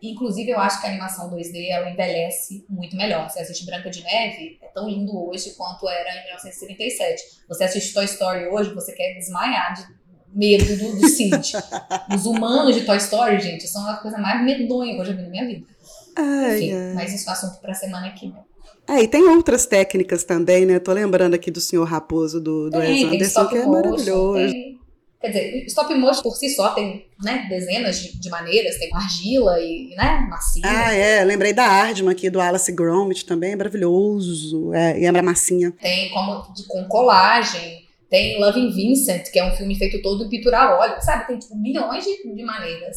[0.00, 3.28] Inclusive, eu acho que a animação 2D, ela envelhece muito melhor.
[3.28, 7.22] Você assiste Branca de Neve, é tão lindo hoje quanto era em 1937.
[7.48, 9.86] Você assiste Toy Story hoje, você quer desmaiar de
[10.32, 11.52] medo do, do Sid.
[12.14, 15.22] Os humanos de Toy Story, gente, são a coisa mais medonha que eu já vi
[15.22, 15.66] na minha vida.
[16.14, 16.94] Ai, Enfim, ai.
[16.94, 18.44] mas isso é assunto pra semana que vem.
[18.88, 20.78] É, e tem outras técnicas também, né?
[20.78, 24.34] Tô lembrando aqui do senhor Raposo do, do Tem, Anderson, que é maravilhoso.
[24.52, 24.78] tem-
[25.20, 29.58] Quer dizer, stop motion por si só tem né, dezenas de, de maneiras, tem argila
[29.58, 30.66] e né, massinha.
[30.68, 34.74] Ah, é, lembrei da Ardman aqui, do Alice Gromit também, é maravilhoso.
[34.74, 35.72] É, e a massinha.
[35.80, 40.78] Tem como com colagem, tem Loving Vincent, que é um filme feito todo em pinturar
[40.78, 41.26] óleo, sabe?
[41.26, 42.96] Tem tipo milhões de, de maneiras.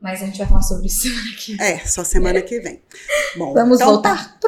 [0.00, 1.66] Mas a gente vai falar sobre isso semana que vem.
[1.66, 2.82] É, só semana que vem.
[3.38, 4.38] Bom, Vamos então voltar.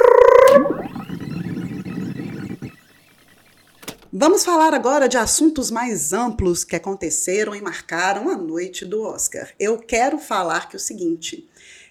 [4.18, 9.48] Vamos falar agora de assuntos mais amplos que aconteceram e marcaram a noite do Oscar.
[9.60, 11.46] Eu quero falar que é o seguinte.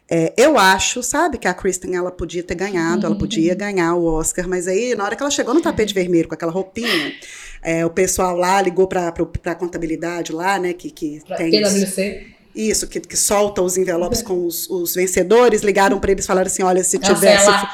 [0.09, 4.05] é, eu acho, sabe, que a Kristen ela podia ter ganhado, ela podia ganhar o
[4.05, 7.13] Oscar, mas aí na hora que ela chegou no tapete vermelho com aquela roupinha,
[7.61, 12.25] é, o pessoal lá ligou para a contabilidade lá, né, que, que Pra tem PwC.
[12.55, 16.47] isso, que, que solta os envelopes com os, os vencedores, ligaram para eles e falaram
[16.47, 17.39] assim: olha, se tiver.
[17.39, 17.69] Se, Cancela.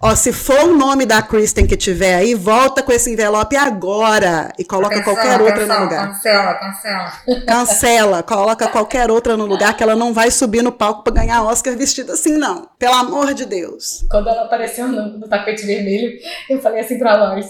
[0.00, 4.52] Ó, se for o nome da Kristen que tiver aí, volta com esse envelope agora
[4.58, 6.08] e coloca qualquer outra no lugar.
[6.08, 7.12] Cancela, cancela.
[7.46, 11.42] Cancela, coloca qualquer outra no lugar que ela não vai subir no palco para ganhar
[11.44, 12.68] Oscar vestida assim, não.
[12.78, 14.04] Pelo amor de Deus.
[14.10, 16.12] Quando ela apareceu no, no tapete vermelho,
[16.48, 17.46] eu falei assim pra Loris: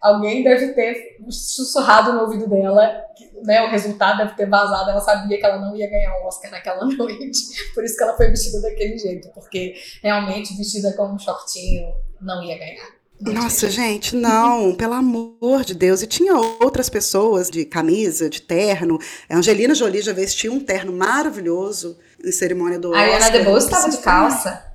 [0.00, 3.07] alguém deve ter sussurrado no ouvido dela,
[3.44, 3.62] né?
[3.62, 4.90] O resultado deve ter vazado.
[4.90, 7.72] Ela sabia que ela não ia ganhar o Oscar naquela noite.
[7.74, 12.42] Por isso que ela foi vestida daquele jeito, porque realmente vestida com um shortinho não
[12.42, 12.98] ia ganhar.
[13.20, 16.02] Nossa, gente, não, pelo amor de Deus.
[16.02, 18.98] E tinha outras pessoas de camisa, de terno.
[19.28, 23.32] A Angelina Jolie já vestiu um terno maravilhoso em cerimônia do A Ariana Oscar.
[23.32, 24.72] DeBose estava de calça,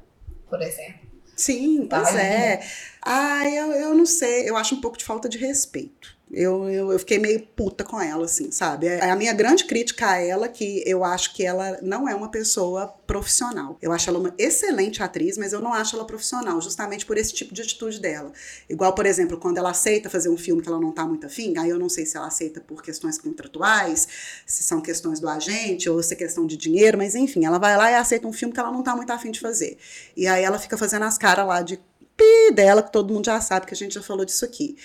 [0.49, 1.03] por exemplo.
[1.35, 2.61] Sim, pois é.
[3.01, 6.12] Ah, eu, eu não sei, eu acho um pouco de falta de respeito.
[6.33, 8.87] Eu, eu, eu fiquei meio puta com ela, assim, sabe?
[8.87, 12.29] É a minha grande crítica a ela que eu acho que ela não é uma
[12.29, 13.77] pessoa profissional.
[13.79, 17.33] Eu acho ela uma excelente atriz, mas eu não acho ela profissional, justamente por esse
[17.33, 18.31] tipo de atitude dela.
[18.67, 21.55] Igual, por exemplo, quando ela aceita fazer um filme que ela não tá muito afim,
[21.57, 24.07] aí eu não sei se ela aceita por questões contratuais,
[24.45, 27.77] se são questões do agente, ou se é questão de dinheiro, mas enfim, ela vai
[27.77, 29.77] lá e aceita um filme que ela não tá muito afim de fazer.
[30.17, 31.79] E aí ela fica fazendo as caras lá de
[32.17, 34.75] pi dela, que todo mundo já sabe, que a gente já falou disso aqui.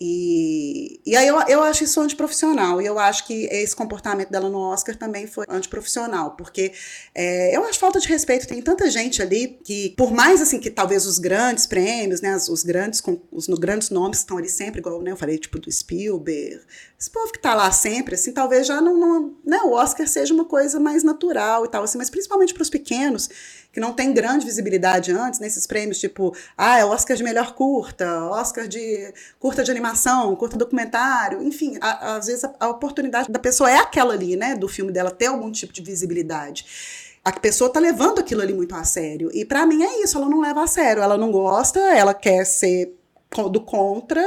[0.00, 2.80] E, e aí eu, eu acho isso antiprofissional.
[2.82, 6.32] E eu acho que esse comportamento dela no Oscar também foi antiprofissional.
[6.36, 6.72] Porque
[7.14, 8.46] é, eu acho falta de respeito.
[8.46, 12.48] Tem tanta gente ali que, por mais assim que talvez os grandes prêmios, né, os,
[12.48, 15.58] os grandes, com- os, no- grandes nomes estão ali sempre, igual né, eu falei, tipo
[15.58, 16.60] do Spielberg,
[16.98, 20.32] esse povo que tá lá sempre, assim, talvez já não, não né, o Oscar seja
[20.34, 23.28] uma coisa mais natural e tal, assim, mas principalmente para os pequenos,
[23.76, 28.24] que não tem grande visibilidade antes, nesses prêmios, tipo, ah, é Oscar de melhor curta,
[28.30, 33.38] Oscar de curta de animação, curta documentário, enfim, a- às vezes a, a oportunidade da
[33.38, 36.64] pessoa é aquela ali, né, do filme dela ter algum tipo de visibilidade.
[37.22, 39.28] A pessoa tá levando aquilo ali muito a sério.
[39.34, 41.02] E pra mim é isso, ela não leva a sério.
[41.02, 42.94] Ela não gosta, ela quer ser
[43.52, 44.24] do contra.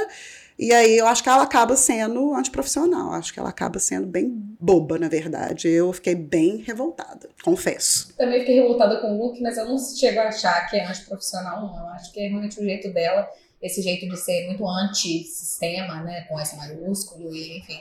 [0.59, 3.13] E aí eu acho que ela acaba sendo antiprofissional.
[3.13, 5.69] Acho que ela acaba sendo bem boba, na verdade.
[5.69, 8.13] Eu fiquei bem revoltada, confesso.
[8.17, 11.61] Também fiquei revoltada com o look, mas eu não chego a achar que é antiprofissional,
[11.61, 11.79] não.
[11.79, 13.25] Eu acho que é realmente o jeito dela,
[13.61, 16.25] esse jeito de ser muito anti-sistema, né?
[16.27, 17.79] Com S maiúsculo e, enfim,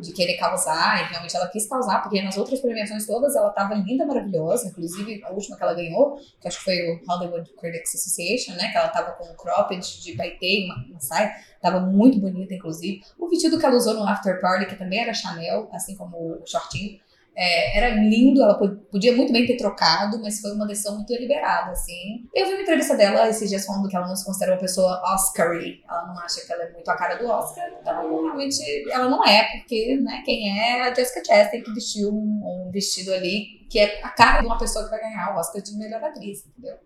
[0.00, 1.02] de querer causar.
[1.02, 4.68] E realmente ela quis causar, porque nas outras premiações todas ela tava linda, maravilhosa.
[4.68, 8.70] Inclusive, a última que ela ganhou, que acho que foi o Hollywood Critics Association, né?
[8.70, 11.32] Que ela tava com um cropped de paetê, uma, uma saia.
[11.60, 13.02] Tava muito bonita, inclusive.
[13.18, 16.46] O vestido que ela usou no After Party, que também era Chanel, assim como o
[16.46, 17.00] shortinho.
[17.36, 21.08] É, era lindo, ela po- podia muito bem ter trocado, mas foi uma decisão muito
[21.08, 22.24] deliberada, assim.
[22.34, 25.02] Eu vi uma entrevista dela esses dias falando que ela não se considera uma pessoa
[25.14, 25.82] Oscar-y.
[25.88, 28.56] Ela não acha que ela é muito a cara do Oscar, então realmente
[28.90, 33.12] ela não é, porque, né, quem é a Jessica Chastain que vestiu um, um vestido
[33.12, 36.02] ali que é a cara de uma pessoa que vai ganhar o Oscar de melhor
[36.02, 36.76] atriz, entendeu?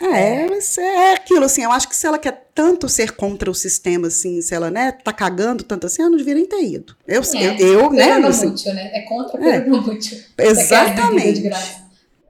[0.00, 3.54] É, mas é aquilo, assim, eu acho que se ela quer tanto ser contra o
[3.54, 6.96] sistema, assim, se ela, né, tá cagando tanto assim, ela não deveria nem ter ido.
[7.06, 8.90] Eu, É, eu, eu né, Pena assim, mútil, né?
[8.92, 9.60] É contra É.
[9.60, 11.50] Daquela bebida de exatamente.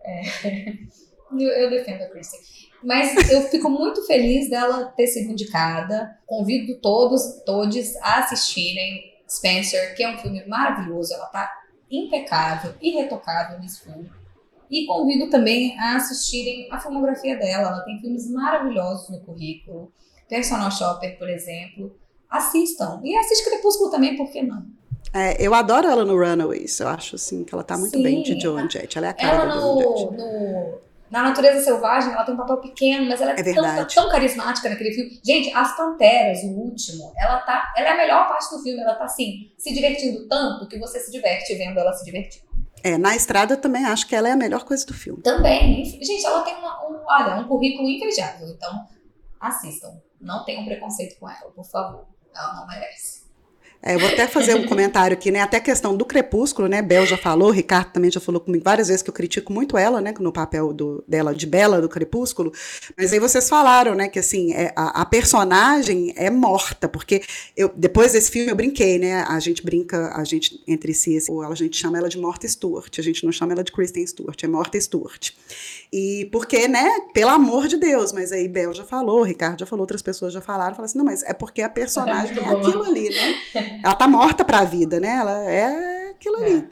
[0.05, 0.73] É.
[1.37, 2.39] Eu, eu defendo a Kristen.
[2.81, 6.17] Mas eu fico muito feliz dela ter sido indicada.
[6.27, 11.13] Convido todos, todos a assistirem Spencer, que é um filme maravilhoso.
[11.13, 11.51] Ela tá
[11.91, 14.09] impecável, irretocável nesse filme.
[14.71, 17.69] E convido também a assistirem a filmografia dela.
[17.69, 19.93] Ela tem filmes maravilhosos no currículo.
[20.29, 21.97] Personal Shopper, por exemplo.
[22.31, 23.01] Assistam.
[23.05, 24.65] E assiste Crepúsculo também, por que não?
[25.13, 28.03] É, eu adoro ela no Runaways, eu acho, assim, que ela tá muito Sim.
[28.03, 30.05] bem de Joan Jett, ela é a cara Ela da Joan Jett.
[30.07, 33.87] no, no- na Natureza Selvagem, ela tem um papel pequeno, mas ela é, É tão,
[33.87, 35.21] tão carismática naquele filme.
[35.25, 37.73] Gente, As Panteras, o último, ela tá.
[37.77, 38.81] Ela é a melhor parte do filme.
[38.81, 42.43] Ela tá assim, se divertindo tanto que você se diverte vendo ela se divertir.
[42.85, 45.23] É, na estrada eu também acho que ela é a melhor coisa do filme.
[45.23, 48.47] Também, gente, ela tem uma, um, olha, um currículo invejável.
[48.47, 48.87] Então,
[49.41, 50.03] assistam.
[50.21, 52.07] Não tenham preconceito com ela, por favor.
[52.37, 53.24] Ela não merece.
[53.87, 55.43] É, eu vou até fazer um comentário aqui, né?
[55.43, 56.81] Até a questão do Crepúsculo, né?
[56.81, 60.01] Bel já falou, Ricardo também já falou comigo várias vezes que eu critico muito ela,
[60.01, 60.15] né?
[60.19, 62.51] No papel do, dela de Bela do Crepúsculo.
[62.97, 64.09] Mas aí vocês falaram, né?
[64.09, 67.23] Que assim, é, a, a personagem é morta, porque
[67.55, 69.23] eu, depois desse filme eu brinquei, né?
[69.29, 72.99] A gente brinca, a gente entre si, assim, a gente chama ela de Morta Stewart,
[72.99, 75.33] a gente não chama ela de Kristen Stewart, é Morta Stewart.
[75.97, 76.91] E porque, né?
[77.13, 80.41] Pelo amor de Deus, mas aí Bel já falou, Ricardo já falou, outras pessoas já
[80.41, 82.59] falaram, falaram assim, não, mas é porque a personagem é boa.
[82.59, 83.81] aquilo ali, né?
[83.81, 85.19] Ela tá morta pra vida, né?
[85.21, 86.69] Ela é aquilo ali.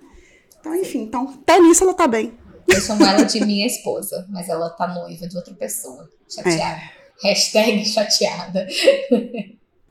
[0.59, 2.37] Então, enfim, então, até nisso ela tá bem.
[2.67, 6.11] Eu chamo ela de minha esposa, mas ela tá noiva de outra pessoa.
[6.29, 6.83] Chateada.
[7.23, 8.67] Hashtag chateada.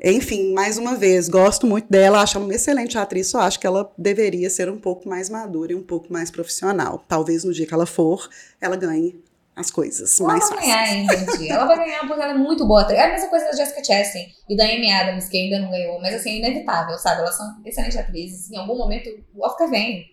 [0.04, 3.68] Enfim, mais uma vez, gosto muito dela, acho ela uma excelente atriz, só acho que
[3.68, 7.06] ela deveria ser um pouco mais madura e um pouco mais profissional.
[7.08, 8.28] Talvez no dia que ela for,
[8.60, 9.22] ela ganhe
[9.56, 11.30] as coisas Ela mais vai ganhar fáceis.
[11.36, 11.54] um dia.
[11.54, 12.98] Ela vai ganhar porque ela é muito boa atriz.
[12.98, 16.00] É a mesma coisa da Jessica Chastain e da Amy Adams, que ainda não ganhou.
[16.02, 17.22] Mas assim, é inevitável, sabe?
[17.22, 18.50] Elas são excelentes atrizes.
[18.50, 20.10] Em algum momento, o Oscar vem.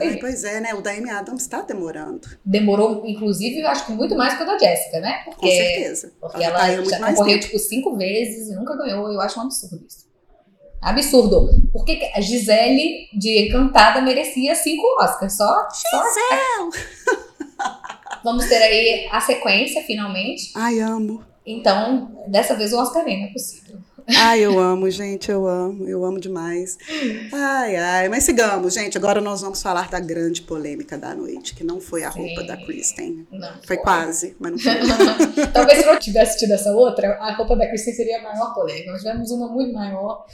[0.00, 0.20] Ai, jeito.
[0.20, 0.74] pois é, né?
[0.74, 4.46] O da Amy Adams tá demorando, Demorou, inclusive, eu acho que muito mais que o
[4.46, 5.22] da Jessica, né?
[5.24, 6.12] com Porque, certeza.
[6.20, 9.12] porque Ela ela tá há muito já concorreu, tipo, cinco vezes e nunca ganhou.
[9.12, 10.06] Eu acho um absurdo isso.
[10.82, 11.48] Absurdo.
[11.72, 15.36] Por que que a Gisele de Encantada merecia cinco Oscars?
[15.36, 16.68] Só, só
[18.22, 20.52] vamos ter aí a sequência, finalmente.
[20.54, 21.24] Ai, amo.
[21.44, 23.78] Então, dessa vez o Oscar vem, não é possível.
[24.08, 26.78] Ai, eu amo, gente, eu amo, eu amo demais.
[27.32, 28.96] Ai, ai, mas sigamos, gente.
[28.96, 32.20] Agora nós vamos falar da grande polêmica da noite, que não foi a Sim.
[32.20, 33.26] roupa da Kristen.
[33.30, 35.46] Não Foi quase, mas não foi.
[35.52, 38.92] Talvez se não tivesse tido essa outra, a roupa da Kristen seria a maior polêmica.
[38.92, 40.24] Nós tivemos uma muito maior.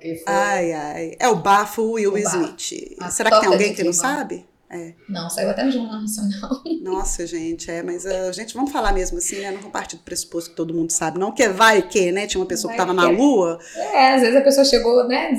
[0.00, 0.24] Que foi...
[0.32, 1.12] Ai, ai.
[1.18, 2.18] É o bafo Will O.
[2.18, 2.96] Smith.
[3.10, 4.46] Será que tem alguém que não sabe?
[4.70, 4.92] É.
[5.08, 6.62] Não, saiu até no Jornal Nacional.
[6.82, 9.50] Nossa, gente, é, mas a gente, vamos falar mesmo assim, né?
[9.50, 12.26] Não vou partir do pressuposto que todo mundo sabe, não, que vai que, né?
[12.26, 13.16] Tinha uma pessoa que Vai tava na que.
[13.16, 15.32] lua, É, às vezes a pessoa chegou, né?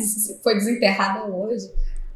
[0.43, 1.71] Foi desenterrada hoje.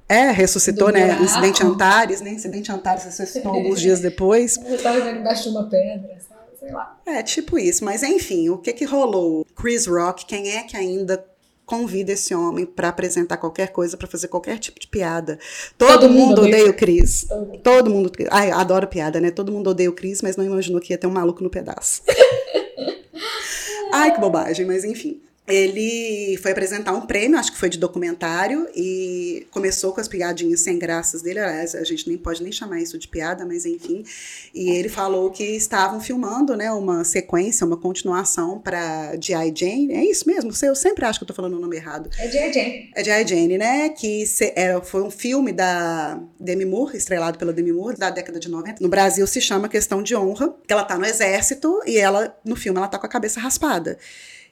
[0.09, 1.05] é, ressuscitou, Do né?
[1.05, 1.23] buraco.
[1.23, 2.31] Incidente Antares, né?
[2.31, 4.57] Incidente Antares ressuscitou alguns dias depois.
[4.57, 6.41] Eu tava vivendo embaixo de uma pedra, sabe?
[6.59, 6.97] Sei lá.
[7.05, 7.85] É, tipo isso.
[7.85, 9.45] Mas enfim, o que que rolou?
[9.55, 11.23] Chris Rock, quem é que ainda
[11.65, 15.39] convida esse homem pra apresentar qualquer coisa, pra fazer qualquer tipo de piada?
[15.77, 17.25] Todo, Todo mundo mundo odeia o Chris.
[17.27, 18.11] Todo- Todo mundo.
[18.31, 19.31] Ai, adoro piada, né?
[19.31, 22.01] Todo mundo odeia o Chris, mas não imaginou que ia ter um maluco no pedaço.
[23.93, 25.21] Ai, que bobagem, mas enfim.
[25.45, 30.61] Ele foi apresentar um prêmio, acho que foi de documentário, e começou com as piadinhas
[30.61, 31.39] sem graças dele.
[31.39, 34.05] A gente nem pode nem chamar isso de piada, mas enfim.
[34.53, 39.53] E ele falou que estavam filmando, né, uma sequência, uma continuação para G.I.
[39.53, 39.91] Jane.
[39.93, 40.51] É isso mesmo?
[40.63, 42.09] Eu sempre acho que eu tô falando o nome errado.
[42.17, 42.91] É J.J.
[42.95, 43.27] É G.I.
[43.27, 43.89] Jane, né?
[43.89, 48.39] Que se- era, foi um filme da Demi Moore, estrelado pela Demi Moore, da década
[48.39, 48.81] de 90.
[48.81, 52.55] No Brasil se chama Questão de Honra, que ela tá no exército e ela, no
[52.55, 53.97] filme, ela tá com a cabeça raspada.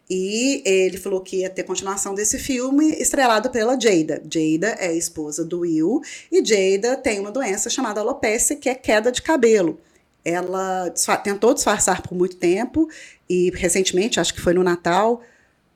[0.09, 4.21] E ele falou que ia ter continuação desse filme, estrelado pela Jada.
[4.29, 8.75] Jada é a esposa do Will, e Jada tem uma doença chamada alopecia, que é
[8.75, 9.79] queda de cabelo.
[10.23, 12.89] Ela disfa- tentou disfarçar por muito tempo,
[13.29, 15.21] e recentemente, acho que foi no Natal,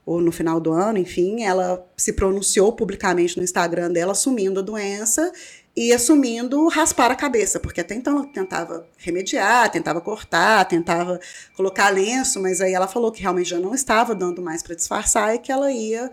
[0.06, 4.64] ou no final do ano, enfim, ela se pronunciou publicamente no Instagram dela assumindo a
[4.64, 5.32] doença
[5.76, 11.20] e assumindo raspar a cabeça, porque até então ela tentava remediar, tentava cortar, tentava
[11.56, 15.36] colocar lenço, mas aí ela falou que realmente já não estava dando mais para disfarçar
[15.36, 16.10] e que ela ia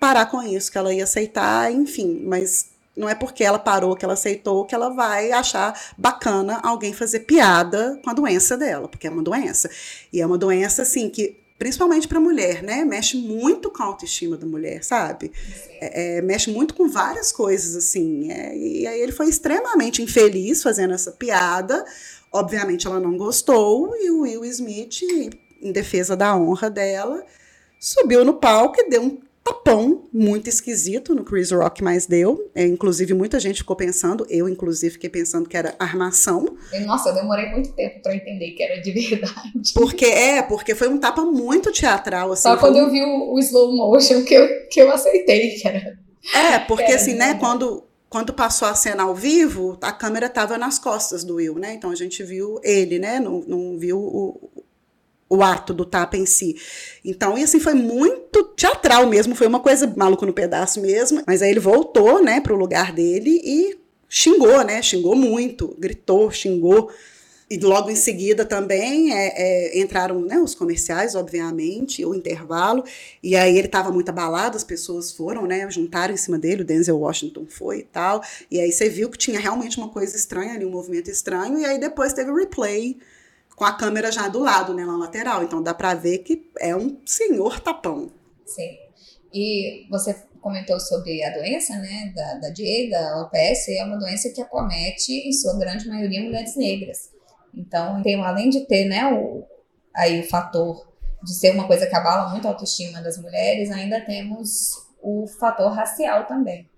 [0.00, 4.04] parar com isso, que ela ia aceitar, enfim, mas não é porque ela parou, que
[4.04, 9.06] ela aceitou, que ela vai achar bacana alguém fazer piada com a doença dela, porque
[9.06, 9.68] é uma doença.
[10.10, 14.36] E é uma doença, assim, que, principalmente para mulher, né, mexe muito com a autoestima
[14.36, 15.32] da mulher, sabe?
[15.80, 18.30] É, é, mexe muito com várias coisas, assim.
[18.30, 21.84] é, e aí ele foi extremamente infeliz fazendo essa piada.
[22.32, 25.02] Obviamente ela não gostou, e o Will Smith,
[25.62, 27.24] em defesa da honra dela,
[27.78, 32.50] subiu no palco e deu um tapão muito esquisito no Chris Rock, mas deu.
[32.54, 36.56] É, inclusive, muita gente ficou pensando, eu, inclusive, fiquei pensando que era armação.
[36.84, 39.72] Nossa, eu demorei muito tempo pra entender que era de verdade.
[39.72, 42.42] Porque é, porque foi um tapa muito teatral, assim.
[42.42, 45.96] Só quando eu vi o, o slow motion que eu, que eu aceitei que era.
[46.34, 50.58] É, porque Era assim, né, quando, quando passou a cena ao vivo, a câmera tava
[50.58, 51.74] nas costas do Will, né?
[51.74, 53.20] Então a gente viu ele, né?
[53.20, 54.50] Não, não viu o,
[55.28, 56.56] o ato do tapa em si.
[57.04, 61.22] Então, e assim, foi muito teatral mesmo, foi uma coisa maluco no pedaço mesmo.
[61.26, 64.80] Mas aí ele voltou, né, pro lugar dele e xingou, né?
[64.82, 66.90] Xingou muito, gritou, xingou.
[67.48, 72.82] E logo em seguida também é, é, entraram né, os comerciais, obviamente, o intervalo.
[73.22, 75.68] E aí ele estava muito abalado, as pessoas foram, né?
[75.70, 78.20] Juntaram em cima dele, o Denzel Washington foi e tal.
[78.50, 81.58] E aí você viu que tinha realmente uma coisa estranha ali, um movimento estranho.
[81.58, 82.98] E aí depois teve o replay
[83.56, 85.42] com a câmera já do lado, né, na lateral.
[85.42, 88.12] Então dá pra ver que é um senhor tapão.
[88.44, 88.76] Sim.
[89.32, 94.30] E você comentou sobre a doença, né, da, da Jada, da alopecia, é uma doença
[94.30, 97.10] que acomete, em sua grande maioria, mulheres negras.
[97.52, 99.42] Então, tem, além de ter, né, o,
[99.94, 100.86] aí o fator
[101.24, 105.72] de ser uma coisa que abala muito a autoestima das mulheres, ainda temos o fator
[105.72, 106.70] racial também,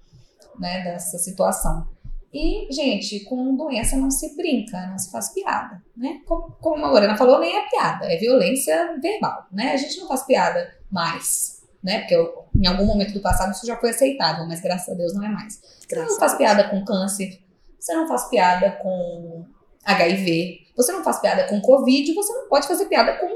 [0.58, 1.86] né, dessa situação.
[2.32, 6.20] E, gente, com doença não se brinca, não se faz piada, né?
[6.26, 9.72] Como, como a Lorena falou, nem é piada, é violência verbal, né?
[9.72, 12.00] A gente não faz piada mais, né?
[12.00, 15.14] Porque eu- em algum momento do passado isso já foi aceitável, mas graças a Deus
[15.14, 15.54] não é mais.
[15.54, 17.40] Você Graças não faz piada com câncer,
[17.78, 19.46] você não faz piada com
[19.84, 23.28] HIV, você não faz piada com Covid, você não pode fazer piada com,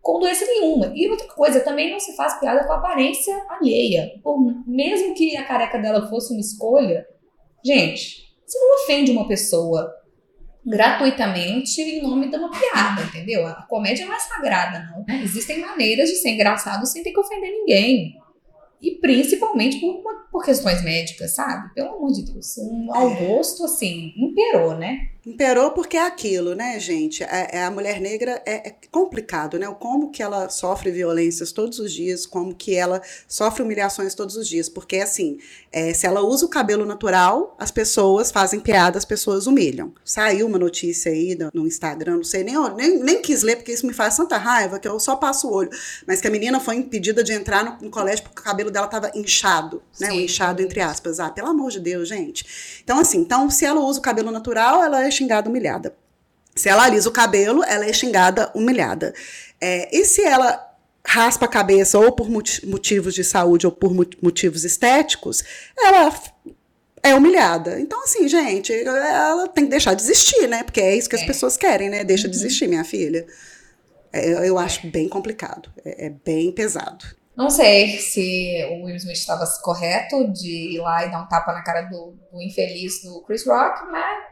[0.00, 0.92] com doença nenhuma.
[0.94, 4.12] E outra coisa, também não se faz piada com aparência alheia.
[4.22, 7.04] Por, mesmo que a careca dela fosse uma escolha,
[7.64, 9.94] gente, você não ofende uma pessoa
[10.64, 13.46] gratuitamente em nome de uma piada, entendeu?
[13.46, 15.04] A comédia não é sagrada, não.
[15.22, 18.16] Existem maneiras de ser engraçado sem ter que ofender ninguém.
[18.80, 21.72] E principalmente por uma por questões médicas, sabe?
[21.74, 22.58] Pelo amor de Deus.
[22.58, 25.08] Um ao gosto, assim, imperou, né?
[25.28, 27.22] Imperou porque é aquilo, né, gente?
[27.22, 29.66] É, é a mulher negra é, é, complicado, né?
[29.78, 34.48] Como que ela sofre violências todos os dias, como que ela sofre humilhações todos os
[34.48, 34.70] dias.
[34.70, 35.38] Porque, assim,
[35.70, 39.92] é, se ela usa o cabelo natural, as pessoas fazem piada, as pessoas humilham.
[40.02, 43.72] Saiu uma notícia aí no, no Instagram, não sei, nem, nem, nem quis ler, porque
[43.72, 45.70] isso me faz tanta raiva que eu só passo o olho.
[46.06, 48.86] Mas que a menina foi impedida de entrar no, no colégio porque o cabelo dela
[48.86, 50.10] estava inchado, né?
[50.10, 51.20] Sim, o inchado, entre aspas.
[51.20, 52.80] Ah, pelo amor de Deus, gente.
[52.82, 55.94] Então, assim, então, se ela usa o cabelo natural, ela é xingada, humilhada.
[56.54, 59.14] Se ela alisa o cabelo, ela é xingada, humilhada.
[59.60, 60.66] É, e se ela
[61.06, 65.42] raspa a cabeça ou por motivos de saúde ou por motivos estéticos,
[65.78, 66.12] ela
[67.02, 67.80] é humilhada.
[67.80, 70.62] Então, assim, gente, ela tem que deixar de existir, né?
[70.62, 71.26] Porque é isso que as é.
[71.26, 72.04] pessoas querem, né?
[72.04, 72.44] Deixa de uhum.
[72.44, 73.26] existir, minha filha.
[74.12, 75.70] É, eu acho bem complicado.
[75.84, 77.04] É, é, bem pesado.
[77.38, 81.52] Não sei se o Will Smith estava correto de ir lá e dar um tapa
[81.52, 84.24] na cara do, do infeliz do Chris Rock, mas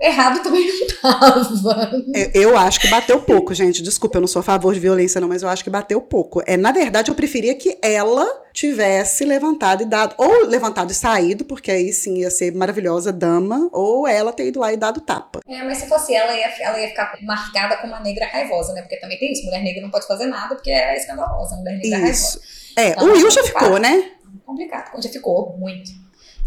[0.00, 1.90] errado também não tava.
[2.14, 3.82] Eu, eu, acho que bateu pouco, gente.
[3.82, 6.42] Desculpa, eu não sou a favor de violência, não, mas eu acho que bateu pouco.
[6.46, 11.44] É, na verdade, eu preferia que ela tivesse levantado e dado, ou levantado e saído,
[11.44, 15.40] porque aí sim ia ser maravilhosa dama, ou ela ter ido lá e dado tapa.
[15.46, 18.82] É, mas se fosse ela, ia, ela ia ficar marcada como uma negra raivosa, né?
[18.82, 22.10] Porque também tem isso, mulher negra não pode fazer nada porque é escandalosa, mulher negra
[22.10, 22.38] isso.
[22.38, 22.60] raivosa.
[22.76, 24.12] É, então, o Will já ficou, né?
[24.46, 25.90] Complicado, já ficou, muito.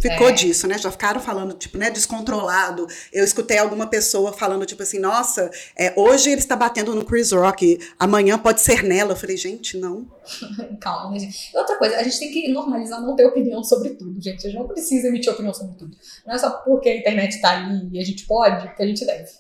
[0.04, 0.32] Ficou é.
[0.34, 0.78] disso, né?
[0.78, 2.86] Já ficaram falando, tipo, né, descontrolado.
[3.12, 5.50] Eu escutei alguma pessoa falando, tipo assim, nossa,
[5.80, 9.14] é, hoje ele está batendo no Chris Rock, amanhã pode ser nela.
[9.14, 10.06] Eu falei, gente, não.
[10.82, 11.56] Calma, gente?
[11.56, 14.46] Outra coisa, a gente tem que normalizar não ter opinião sobre tudo, gente.
[14.46, 15.96] A gente não precisa emitir opinião sobre tudo.
[16.28, 19.06] Não é só porque a internet tá ali e a gente pode, que a gente
[19.06, 19.32] deve.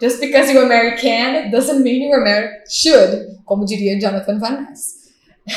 [0.00, 4.96] Just because you American doesn't mean you American should, como diria Jonathan Van Ness.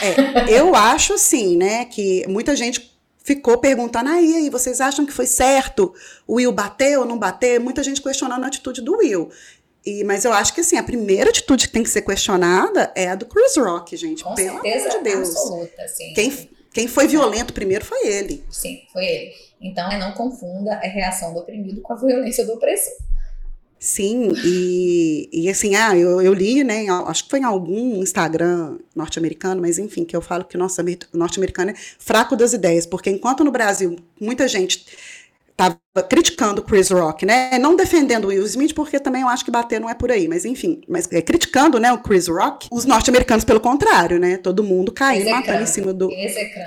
[0.02, 2.91] É, eu acho assim, né, que muita gente
[3.24, 5.94] ficou perguntando aí, aí, vocês acham que foi certo
[6.28, 7.60] o Will bater ou não bater?
[7.60, 9.30] Muita gente questionando a atitude do Will.
[9.86, 13.10] E, mas eu acho que assim, a primeira atitude que tem que ser questionada é
[13.10, 14.24] a do Chris Rock, gente.
[14.24, 15.30] Com pelo certeza amor de Deus.
[15.30, 16.14] absoluta, sim.
[16.14, 18.44] Quem, quem foi violento primeiro foi ele.
[18.50, 19.32] Sim, foi ele.
[19.60, 22.94] Então, não confunda a reação do oprimido com a violência do opressor.
[23.84, 28.78] Sim, e, e assim, ah, eu, eu li, né, acho que foi em algum Instagram
[28.96, 30.60] norte-americano, mas enfim, que eu falo que o
[31.18, 34.86] norte-americano é fraco das ideias, porque enquanto no Brasil muita gente
[35.50, 37.58] estava criticando Chris Rock, né?
[37.60, 40.46] Não defendendo Will Smith, porque também eu acho que bater não é por aí, mas
[40.46, 44.38] enfim, mas é, criticando, né, o Chris Rock, os norte-americanos pelo contrário, né?
[44.38, 46.10] Todo mundo caindo, matando em cima do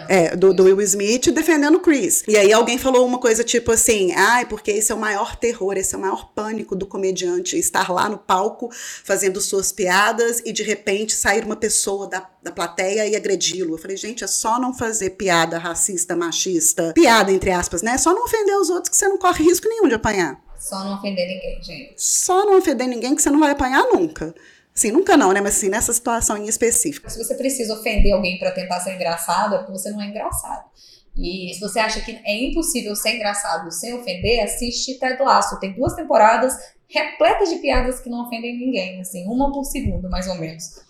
[0.08, 2.22] é, do, do, Will Smith defendendo o Chris.
[2.28, 5.74] E aí alguém falou uma coisa tipo assim: "Ai, porque esse é o maior terror,
[5.78, 8.68] esse é o maior pânico do comediante estar lá no palco
[9.04, 13.74] fazendo suas piadas e de repente sair uma pessoa da, da plateia e agredi-lo".
[13.74, 17.92] Eu falei: "Gente, é só não fazer piada racista, machista, piada entre aspas, né?
[17.92, 20.40] É só não ofender os outros que você não corre risco nenhum de apanhar.
[20.58, 21.94] Só não ofender ninguém, gente.
[21.96, 24.34] Só não ofender ninguém que você não vai apanhar nunca.
[24.74, 25.40] Assim, nunca não, né?
[25.40, 27.08] Mas assim, nessa situação em específico.
[27.10, 30.64] Se você precisa ofender alguém para tentar ser engraçado, é porque você não é engraçado.
[31.16, 35.60] E se você acha que é impossível ser engraçado sem ofender, assiste Ted Lasso.
[35.60, 36.54] Tem duas temporadas
[36.88, 40.82] repletas de piadas que não ofendem ninguém, assim, uma por segundo, mais ou menos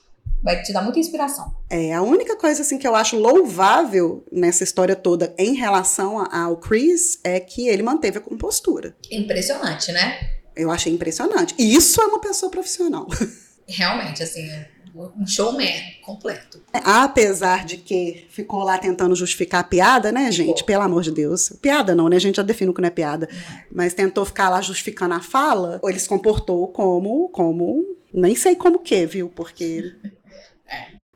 [0.45, 1.57] vai te dar muita inspiração.
[1.71, 6.59] É, a única coisa assim que eu acho louvável nessa história toda em relação ao
[6.59, 8.95] Chris é que ele manteve a compostura.
[9.11, 10.35] Impressionante, né?
[10.55, 11.55] Eu achei impressionante.
[11.59, 13.09] E isso é uma pessoa profissional.
[13.67, 14.47] Realmente, assim,
[14.95, 15.73] um showman
[16.03, 16.63] completo.
[16.73, 20.61] Apesar de que ficou lá tentando justificar a piada, né, gente?
[20.61, 20.67] Pô.
[20.67, 21.49] Pelo amor de Deus.
[21.63, 22.17] Piada não, né?
[22.17, 23.27] A gente já define o que não é piada.
[23.31, 23.65] É.
[23.73, 28.79] Mas tentou ficar lá justificando a fala, ele se comportou como, como, nem sei como
[28.79, 29.29] que, viu?
[29.29, 29.95] Porque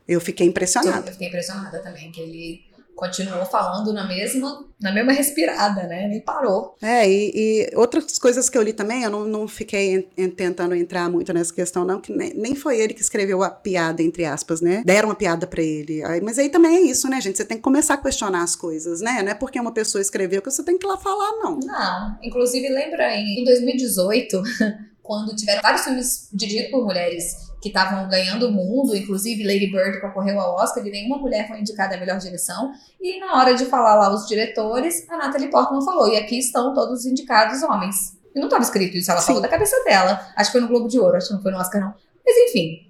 [0.09, 1.11] eu fiquei impressionada.
[1.11, 6.09] Eu fiquei impressionada também, que ele continuou falando na mesma, na mesma respirada, né?
[6.09, 6.75] Nem parou.
[6.83, 10.75] É, e, e outras coisas que eu li também, eu não, não fiquei en, tentando
[10.75, 14.25] entrar muito nessa questão, não, que nem, nem, foi ele que escreveu a piada, entre
[14.25, 14.83] aspas, né?
[14.85, 16.03] Deram uma piada para ele.
[16.03, 17.37] Aí, mas aí também é isso, né, gente?
[17.37, 19.23] Você tem que começar a questionar as coisas, né?
[19.23, 21.61] Não é porque uma pessoa escreveu que você tem que ir lá falar, não.
[21.61, 22.19] Não.
[22.21, 24.43] Inclusive, lembra em 2018,
[25.01, 30.01] quando tiveram vários filmes dirigidos por mulheres que estavam ganhando o mundo, inclusive Lady Bird
[30.01, 32.73] concorreu ao Oscar e nenhuma mulher foi indicada a melhor direção.
[33.01, 36.73] E na hora de falar lá os diretores, a Natalie Portman falou: e aqui estão
[36.73, 38.17] todos os indicados homens.
[38.35, 39.29] E não estava escrito isso, ela Sim.
[39.29, 40.21] falou da cabeça dela.
[40.37, 41.95] Acho que foi no Globo de Ouro, acho que não foi no Oscar, não.
[42.25, 42.89] Mas enfim,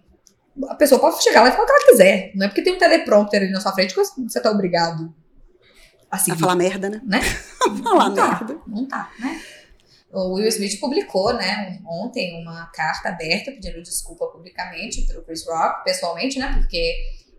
[0.69, 2.33] a pessoa pode chegar lá e falar o que ela quiser.
[2.35, 5.15] Não é porque tem um teleprompter ali na sua frente que você tá obrigado
[6.11, 6.37] a seguir.
[6.37, 7.01] A falar merda, né?
[7.05, 7.21] né?
[7.83, 8.59] falar não tá, merda.
[8.67, 9.41] Não tá, né?
[10.13, 15.85] O Will Smith publicou, né, ontem uma carta aberta pedindo desculpa publicamente pelo Chris Rock,
[15.85, 16.97] pessoalmente, né, porque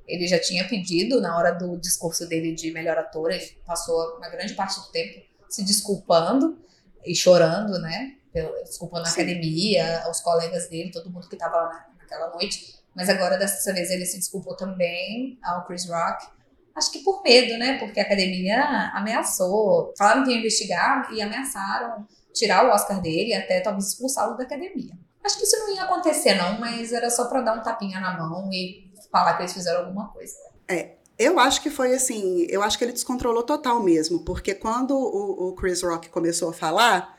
[0.09, 4.27] Ele já tinha pedido na hora do discurso dele de melhor ator, ele passou uma
[4.27, 6.59] grande parte do tempo se desculpando
[7.05, 8.15] e chorando, né?
[8.63, 12.75] Desculpando a academia, os colegas dele, todo mundo que estava lá naquela noite.
[12.95, 16.27] Mas agora, dessa vez, ele se desculpou também ao Chris Rock.
[16.75, 17.77] Acho que por medo, né?
[17.77, 22.07] Porque a academia ameaçou, falaram que ia investigar e ameaçaram
[22.39, 24.93] tirar o Oscar dele e até talvez expulsá-lo da academia.
[25.23, 28.17] Acho que isso não ia acontecer, não, mas era só para dar um tapinha na
[28.17, 30.33] mão e falar que eles fizeram alguma coisa.
[30.67, 34.95] É, eu acho que foi assim, eu acho que ele descontrolou total mesmo, porque quando
[34.95, 37.17] o, o, Chris Rock começou a falar,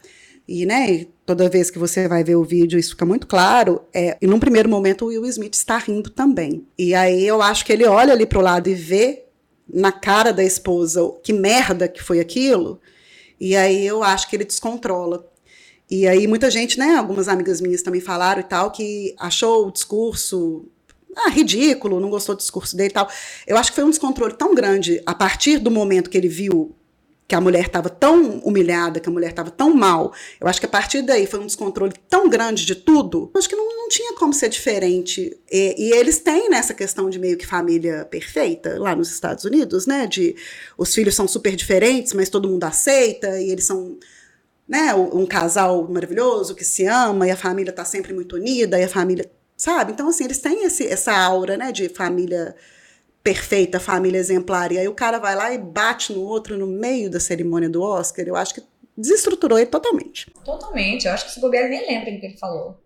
[0.48, 4.16] e né, toda vez que você vai ver o vídeo, isso fica muito claro, é,
[4.20, 6.66] e num primeiro momento o Will Smith está rindo também.
[6.78, 9.26] E aí eu acho que ele olha ali pro lado e vê
[9.68, 12.80] na cara da esposa que merda que foi aquilo,
[13.40, 15.26] e aí eu acho que ele descontrola.
[15.90, 19.72] E aí muita gente, né, algumas amigas minhas também falaram e tal, que achou o
[19.72, 20.68] discurso
[21.16, 23.08] ah, ridículo, não gostou do discurso dele e tal.
[23.46, 26.76] Eu acho que foi um descontrole tão grande a partir do momento que ele viu
[27.30, 30.12] que a mulher estava tão humilhada, que a mulher estava tão mal.
[30.40, 33.30] Eu acho que a partir daí foi um descontrole tão grande de tudo.
[33.32, 35.38] Eu acho que não, não tinha como ser diferente.
[35.48, 39.86] E, e, eles têm nessa questão de meio que família perfeita lá nos Estados Unidos,
[39.86, 40.08] né?
[40.08, 40.34] De
[40.76, 43.96] os filhos são super diferentes, mas todo mundo aceita e eles são
[44.66, 48.82] né, um casal maravilhoso que se ama e a família está sempre muito unida e
[48.82, 49.92] a família, sabe?
[49.92, 52.56] Então assim, eles têm esse, essa aura, né, de família
[53.22, 54.72] perfeita, família exemplar.
[54.72, 57.82] E aí o cara vai lá e bate no outro no meio da cerimônia do
[57.82, 58.26] Oscar.
[58.26, 58.62] Eu acho que
[58.96, 60.30] desestruturou ele totalmente.
[60.44, 61.06] Totalmente.
[61.06, 62.78] Eu acho que se bobear nem lembra do que ele falou.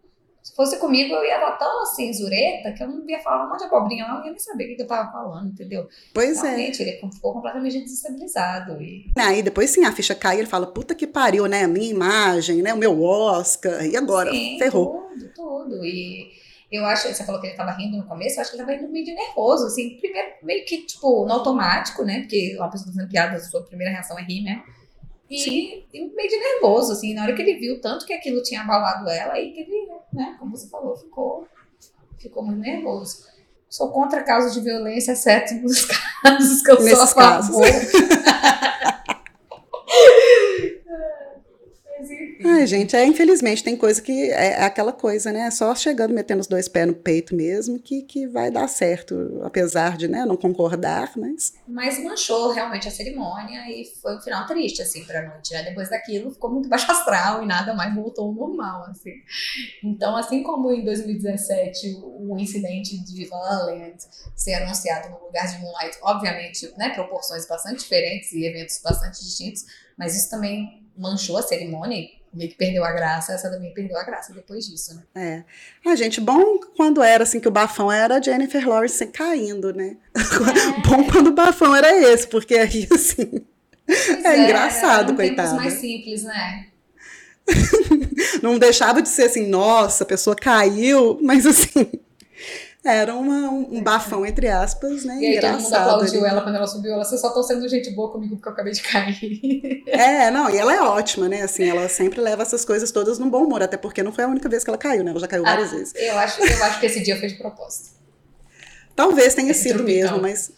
[0.42, 3.48] Se fosse comigo, eu ia estar tão assim, zureta, que eu não ia falar um
[3.48, 5.88] monte de abobrinha, eu não ia nem saber o que eu tava falando, entendeu?
[6.12, 6.86] Pois Realmente, é.
[6.86, 8.80] ele ficou completamente desestabilizado.
[8.82, 9.10] E...
[9.16, 11.64] Aí depois sim, a ficha cai e ele fala, puta que pariu, né?
[11.64, 12.74] A minha imagem, né?
[12.74, 14.30] O meu Oscar, e agora?
[14.30, 15.08] Sim, Ferrou.
[15.14, 15.84] Tudo, tudo.
[15.86, 16.30] E
[16.74, 18.76] eu acho, você falou que ele tava rindo no começo, eu acho que ele tava
[18.76, 22.20] rindo meio de nervoso, assim, primeiro, meio que, tipo, no automático, né?
[22.20, 24.62] Porque uma pessoa tá fazendo piada, a sua primeira reação é rir, né?
[25.30, 28.60] E, e, meio de nervoso, assim, na hora que ele viu tanto que aquilo tinha
[28.60, 31.46] abalado ela, aí que ele, né, como você falou, ficou,
[32.18, 33.24] ficou muito nervoso.
[33.68, 35.86] Sou contra casos de violência, exceto nos
[36.22, 37.66] casos que eu Nesses sou a favor.
[42.46, 45.50] Ai, gente, é, infelizmente tem coisa que é, é aquela coisa, né?
[45.50, 49.96] Só chegando, metendo os dois pés no peito mesmo, que, que vai dar certo, apesar
[49.96, 51.54] de né, não concordar, mas.
[51.66, 55.54] Mas manchou realmente a cerimônia e foi um final triste, assim, pra noite.
[55.54, 55.62] Né?
[55.62, 59.14] Depois daquilo ficou muito baixo astral e nada mais voltou ao normal, assim.
[59.82, 63.96] Então, assim como em 2017 o, incidente de Land
[64.36, 69.64] ser anunciado no lugar de Moonlight, obviamente, né, proporções bastante diferentes e eventos bastante distintos,
[69.96, 74.02] mas isso também manchou a cerimônia meio que perdeu a graça, essa também perdeu a
[74.02, 75.02] graça depois disso, né?
[75.14, 75.44] É.
[75.86, 79.96] Ah, gente, bom quando era assim que o bafão era a Jennifer Lawrence caindo, né?
[80.14, 80.80] É.
[80.88, 83.44] bom quando o bafão era esse, porque aí assim.
[84.24, 85.56] é, é engraçado, um coitado.
[85.56, 86.66] mais simples, né?
[88.42, 91.90] Não deixava de ser assim, nossa, a pessoa caiu, mas assim,
[92.84, 95.16] era uma, um, bafão, entre aspas, né?
[95.18, 96.92] E aí todo mundo aplaudiu ela quando ela subiu.
[96.92, 99.82] Ela, vocês só estão sendo gente boa comigo porque eu acabei de cair.
[99.94, 101.42] É, não, e ela é ótima, né?
[101.42, 104.28] Assim, ela sempre leva essas coisas todas num bom humor, até porque não foi a
[104.28, 105.12] única vez que ela caiu, né?
[105.12, 105.94] Ela já caiu várias ah, vezes.
[105.94, 107.90] Eu acho, eu acho que esse dia foi de propósito.
[108.94, 110.52] Talvez tenha esse sido mesmo, mas.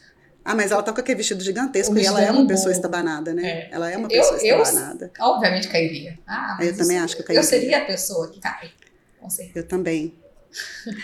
[0.44, 3.48] Ah, mas ela tá com aquele vestido gigantesco e ela é uma pessoa estabanada, né?
[3.48, 3.68] É.
[3.70, 5.12] Ela é uma pessoa eu, estabanada.
[5.18, 6.18] Eu, obviamente cairia.
[6.26, 7.40] Ah, eu também acho que eu cairia.
[7.40, 8.70] Eu seria a pessoa que cai.
[9.20, 9.58] Com certeza.
[9.58, 10.14] Eu também.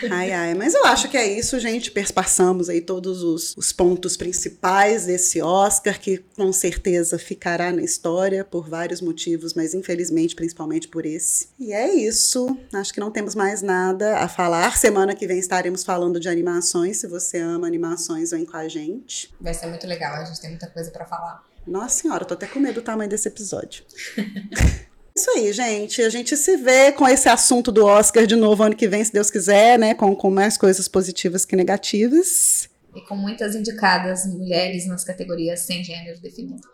[0.09, 1.91] Ai, ai, mas eu acho que é isso, gente.
[2.13, 8.43] Passamos aí todos os, os, pontos principais desse Oscar, que com certeza ficará na história
[8.43, 11.49] por vários motivos, mas infelizmente, principalmente por esse.
[11.59, 12.57] E é isso.
[12.73, 14.77] Acho que não temos mais nada a falar.
[14.77, 16.97] Semana que vem estaremos falando de animações.
[16.97, 19.33] Se você ama animações, vem com a gente.
[19.39, 21.43] Vai ser muito legal, a gente tem muita coisa para falar.
[21.65, 23.85] Nossa senhora, tô até com medo do tamanho desse episódio.
[25.15, 26.01] Isso aí, gente.
[26.01, 29.13] A gente se vê com esse assunto do Oscar de novo ano que vem, se
[29.13, 29.93] Deus quiser, né?
[29.93, 32.67] Com, com mais coisas positivas que negativas.
[32.95, 36.67] E com muitas indicadas mulheres nas categorias sem gênero definido.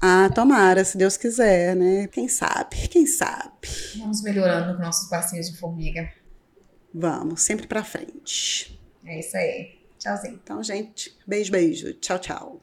[0.00, 2.08] Ah, tomara, se Deus quiser, né?
[2.08, 3.68] Quem sabe, quem sabe.
[3.96, 6.12] Vamos melhorando com nossos passinhos de formiga.
[6.92, 8.78] Vamos, sempre pra frente.
[9.04, 9.78] É isso aí.
[9.98, 10.40] Tchauzinho.
[10.42, 11.94] Então, gente, beijo, beijo.
[11.94, 12.60] Tchau, tchau.